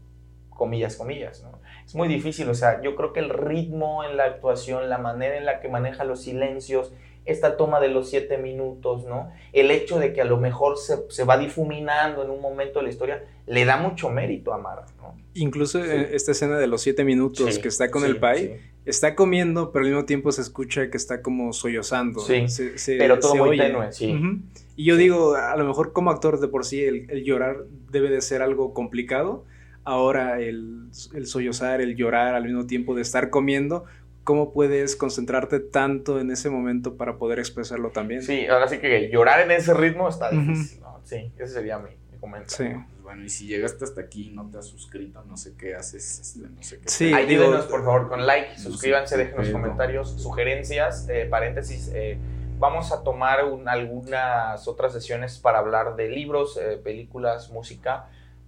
[0.50, 1.60] Comillas, comillas, ¿no?
[1.84, 5.36] Es muy difícil, o sea, yo creo que el ritmo en la actuación, la manera
[5.36, 6.92] en la que maneja los silencios,
[7.24, 9.30] esta toma de los siete minutos, ¿no?
[9.52, 12.84] El hecho de que a lo mejor se, se va difuminando en un momento de
[12.84, 15.14] la historia, le da mucho mérito a Mara, ¿no?
[15.34, 15.88] Incluso Sí.
[15.90, 18.52] eh, esta escena de los siete minutos Sí, que está con sí, el pai, sí.
[18.84, 22.20] está comiendo, pero al mismo tiempo se escucha que está como sollozando.
[22.20, 23.62] Sí, Se- se- pero todo se muy oye.
[23.62, 24.14] tenue, sí.
[24.14, 24.38] Ujú.
[24.76, 28.10] Y yo digo, a lo mejor como actor de por sí, el, el llorar debe
[28.10, 29.44] de ser algo complicado.
[29.86, 33.84] Ahora el, el sollozar, el llorar al mismo tiempo de estar comiendo,
[34.24, 38.22] ¿cómo puedes concentrarte tanto en ese momento para poder expresarlo también?
[38.22, 41.00] Sí, ahora sí que llorar en ese ritmo está difícil, ¿no?
[41.04, 42.48] Sí, ese sería mi, mi comentario.
[42.78, 42.84] Sí.
[42.90, 45.74] Pues bueno, y si llegaste hasta aquí y no te has suscrito, no sé qué
[45.74, 46.88] haces, este, no sé qué.
[46.88, 49.52] Sí, Ayúdenos digo- por favor con like, No sé suscríbanse, déjenos pedo.
[49.60, 51.90] comentarios, sugerencias, eh, paréntesis.
[51.94, 52.18] eh,
[52.58, 58.06] vamos a tomar un- algunas otras sesiones para hablar de libros, eh, películas, música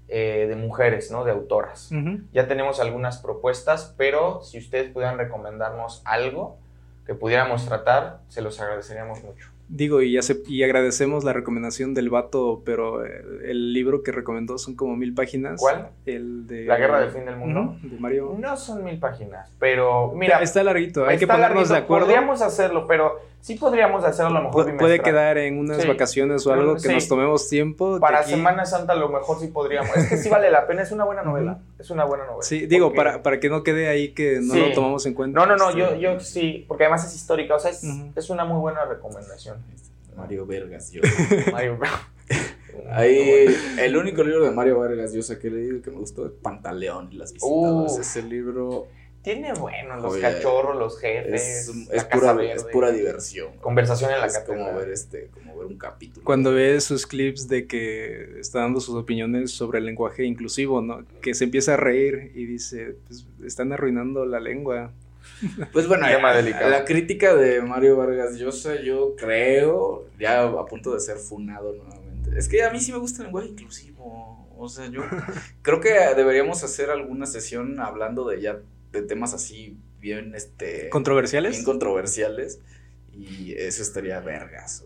[0.08, 1.24] eh, de mujeres, ¿no?
[1.24, 1.90] De autoras.
[1.92, 2.20] Ujú.
[2.32, 6.58] Ya tenemos algunas propuestas, pero si ustedes pudieran recomendarnos algo
[7.06, 9.50] que pudiéramos tratar, se los agradeceríamos mucho.
[9.68, 14.76] Digo, y, y agradecemos la recomendación del vato, pero eh, el libro que recomendó son
[14.76, 15.60] como mil páginas.
[15.60, 15.88] ¿Cuál?
[16.04, 16.66] El de...
[16.66, 17.76] La Guerra del Fin del Mundo.
[17.82, 18.36] de Mario.
[18.38, 20.40] No son mil páginas, pero mira...
[20.40, 22.06] Está larguito, hay que ponernos de acuerdo.
[22.06, 26.52] Podríamos hacerlo, pero sí podríamos hacerlo a lo mejor Puede quedar en unas vacaciones o
[26.52, 28.00] algo que nos tomemos tiempo.
[28.00, 29.96] Para Semana Santa a lo mejor sí podríamos.
[29.96, 31.60] Es que sí vale la pena, es una buena novela.
[31.78, 32.42] Es una buena novela.
[32.42, 35.38] Sí, digo, para, para que no quede ahí que no lo tomamos en cuenta.
[35.38, 37.84] No, no, no, yo, este, yo sí, porque además es histórica, o sea, es,
[38.14, 39.58] es una muy buena recomendación.
[40.16, 41.02] Mario Vergas, yo.
[41.52, 41.78] Mario
[42.90, 43.46] Ahí,
[43.78, 46.32] el único libro de Mario Vargas yo sé que he leído que me gustó es
[46.32, 47.98] Pantaleón y las visitadoras.
[47.98, 48.86] Ese libro
[49.26, 51.68] tiene bueno, los cachorros, los jefes.
[51.90, 53.56] Es, pura, es pura diversión.
[53.56, 56.24] Conversación en la es como ver este, como ver un capítulo.
[56.24, 61.04] Cuando ves sus clips de que está dando sus opiniones sobre el lenguaje inclusivo, ¿no?
[61.20, 64.92] Que se empieza a reír y dice, pues están arruinando la lengua.
[65.72, 71.16] Pues bueno, la, crítica de Mario Vargas Llosa, yo creo, ya a punto de ser
[71.16, 72.38] funado nuevamente.
[72.38, 74.46] Es que a mí sí me gusta el lenguaje inclusivo.
[74.56, 75.02] O sea, yo
[75.62, 78.60] creo que deberíamos hacer alguna sesión hablando de ya
[79.00, 82.60] de temas así bien este controversiales bien controversiales
[83.12, 84.84] y eso estaría vergas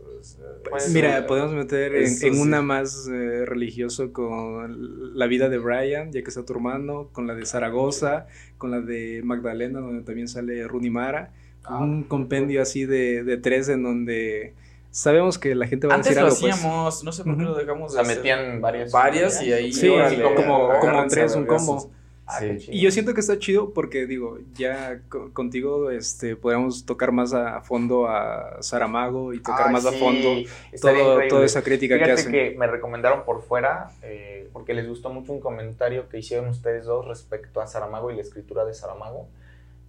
[0.68, 6.22] pues, mira podemos meter en, una más eh, religioso con la vida de Brian ya
[6.22, 8.26] que está tu hermano con la de Zaragoza
[8.58, 11.32] con la de Magdalena donde también sale Runimara
[11.64, 14.54] ah, un compendio así de, de tres en donde
[14.90, 16.30] sabemos que la gente va a decir algo.
[16.30, 16.54] Antes lo pues.
[16.54, 17.94] hacíamos, no sé por qué lo dejamos.
[17.94, 18.92] De metían varias.
[18.92, 19.72] Varias y ahí.
[19.72, 19.88] Sí,
[20.36, 21.90] como, como, tres, un combo.
[22.30, 25.00] Ah, y yo siento que está chido porque, digo, ya
[25.32, 30.48] contigo este, podríamos tocar más a fondo a Saramago y tocar más a fondo
[30.80, 32.30] todo, toda esa crítica que hacen.
[32.30, 36.84] que me recomendaron por fuera eh, porque les gustó mucho un comentario que hicieron ustedes
[36.84, 39.28] dos respecto a Saramago y la escritura de Saramago.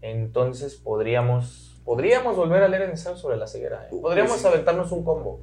[0.02, 3.88] Entonces podríamos, podríamos volver a leer en sobre la ceguera.
[3.88, 3.96] ¿eh?
[4.02, 5.40] Podríamos pues aventarnos un combo.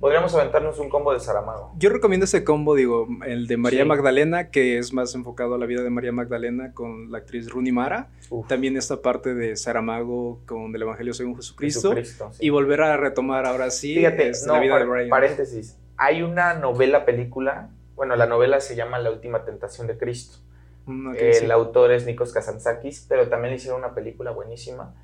[0.00, 1.72] Podríamos aventarnos un combo de Saramago.
[1.78, 5.66] Yo recomiendo ese combo, digo, el de María Magdalena, que es más enfocado a la
[5.66, 8.08] vida de María Magdalena con la actriz Rooney Mara.
[8.48, 11.94] También esta parte de Saramago con el Evangelio según Jesucristo.
[12.40, 15.08] Y volver a retomar ahora sí Fíjate, la vida de Brian.
[15.08, 15.76] Paréntesis.
[15.96, 20.38] Hay una novela película, bueno, la novela se llama La última tentación de Cristo.
[20.86, 24.94] Mm, el autor es Nikos Kazantzakis, pero también hicieron una película buenísima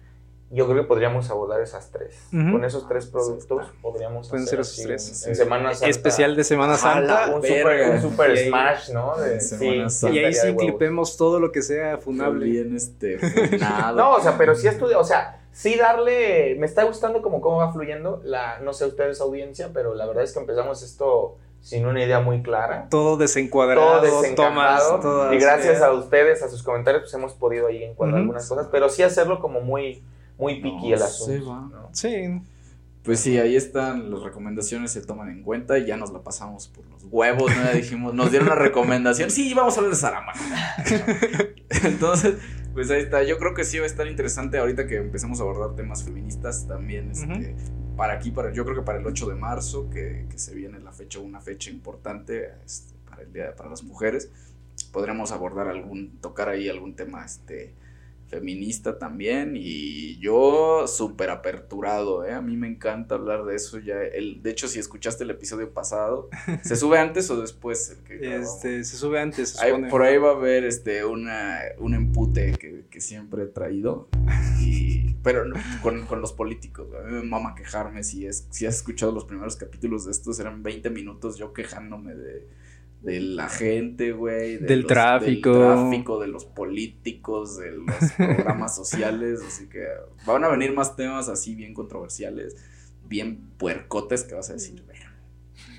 [0.51, 2.28] yo creo que podríamos abordar esas tres.
[2.30, 5.26] Con esos tres productos podríamos Pueden ser esos tres.
[5.26, 5.88] En Semana Santa.
[5.88, 7.34] Especial de Semana Santa.
[7.34, 9.16] un, super, un super smash, ¿no?
[9.16, 9.82] De, sí,
[10.12, 12.47] y ahí sí clipemos todo lo que sea funable.
[12.47, 13.18] Bien este,
[13.97, 17.57] no, o sea, pero sí estudia, o sea, sí darle, me está gustando como cómo
[17.57, 21.86] va fluyendo, la, no sé ustedes audiencia, pero la verdad es que empezamos esto sin
[21.86, 22.86] una idea muy clara.
[22.88, 25.34] Todo desencuadrado, todo desencajado.
[25.34, 28.88] y gracias a ustedes, a sus comentarios, pues hemos podido ahí encuadrar algunas cosas, pero
[28.88, 30.05] sí hacerlo como muy
[30.39, 31.89] muy piqui el asunto.
[31.93, 32.41] Sí.
[33.07, 36.66] Pues sí, ahí están las recomendaciones, se toman en cuenta y ya nos la pasamos
[36.66, 37.72] por los huevos, ¿no?
[37.72, 40.41] dijimos, nos dieron una recomendación, sí, vamos a hablar de Saramago.
[41.84, 42.34] Entonces,
[42.74, 45.45] pues ahí está, yo creo que sí va a estar interesante ahorita que empecemos a
[45.45, 47.55] abordar temas feministas también, este,
[47.97, 50.80] para aquí, para, yo creo que para el 8 de marzo, que, que se viene
[50.80, 54.30] la fecha, una fecha importante este, para el Día para las Mujeres,
[54.93, 57.72] podremos abordar algún, tocar ahí algún tema, este,
[58.29, 62.33] feminista también y yo súper aperturado, ¿eh?
[62.33, 64.03] A mí me encanta hablar de eso ya.
[64.03, 66.29] El, de hecho, si escuchaste el episodio pasado,
[66.62, 67.97] ¿se sube antes o después?
[68.09, 69.57] este, se sube antes.
[69.91, 74.09] por ahí va a haber este, una, un empute que, que siempre he traído,
[74.61, 75.45] y, pero
[75.83, 76.89] con, con, los políticos.
[76.99, 80.41] A mí me mama quejarme si, es, si has escuchado los primeros capítulos de estos,
[80.41, 82.49] eran 20 minutos yo quejándome de
[83.07, 84.59] de la gente, güey.
[84.59, 85.50] del tráfico.
[85.50, 89.40] Del tráfico, de los políticos, de los programas sociales.
[89.46, 89.86] Así que
[90.26, 92.57] van a venir más temas así bien controversiales,
[93.09, 94.96] bien puercotes que vas a decir, güey.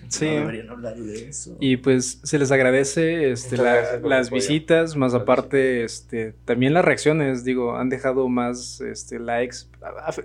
[0.08, 0.26] Sí.
[0.26, 1.58] deberían hablar de eso.
[1.60, 7.76] Y pues se les agradece este, las visitas, más aparte, este, también las reacciones, digo,
[7.76, 9.58] han dejado más este, likes.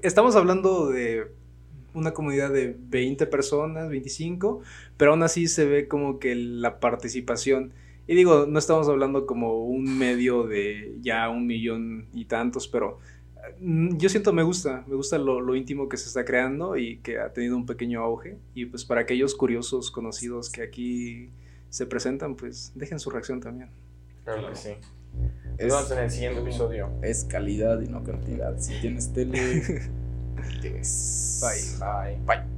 [0.03, 1.33] Estamos hablando de
[1.95, 4.61] una comunidad de 20 personas, 25,
[4.97, 7.73] pero aún así se ve como que la participación.
[8.07, 12.99] Y digo, no estamos hablando como un medio de ya un millón y tantos, pero
[13.61, 17.19] mm, yo siento me gusta, me gusta lo, íntimo que se está creando y que
[17.19, 18.39] ha tenido un pequeño auge.
[18.55, 21.31] Y pues para aquellos curiosos, conocidos que aquí
[21.69, 23.71] se presentan, pues dejen su reacción también.
[24.25, 24.71] Claro que sí.
[25.59, 26.91] Nos vemos en el siguiente episodio.
[27.03, 28.59] Es calidad y no cantidad.
[28.59, 29.63] Si tienes tele...
[30.61, 31.43] です。
[31.43, 32.19] バイバイ。
[32.27, 32.52] バイ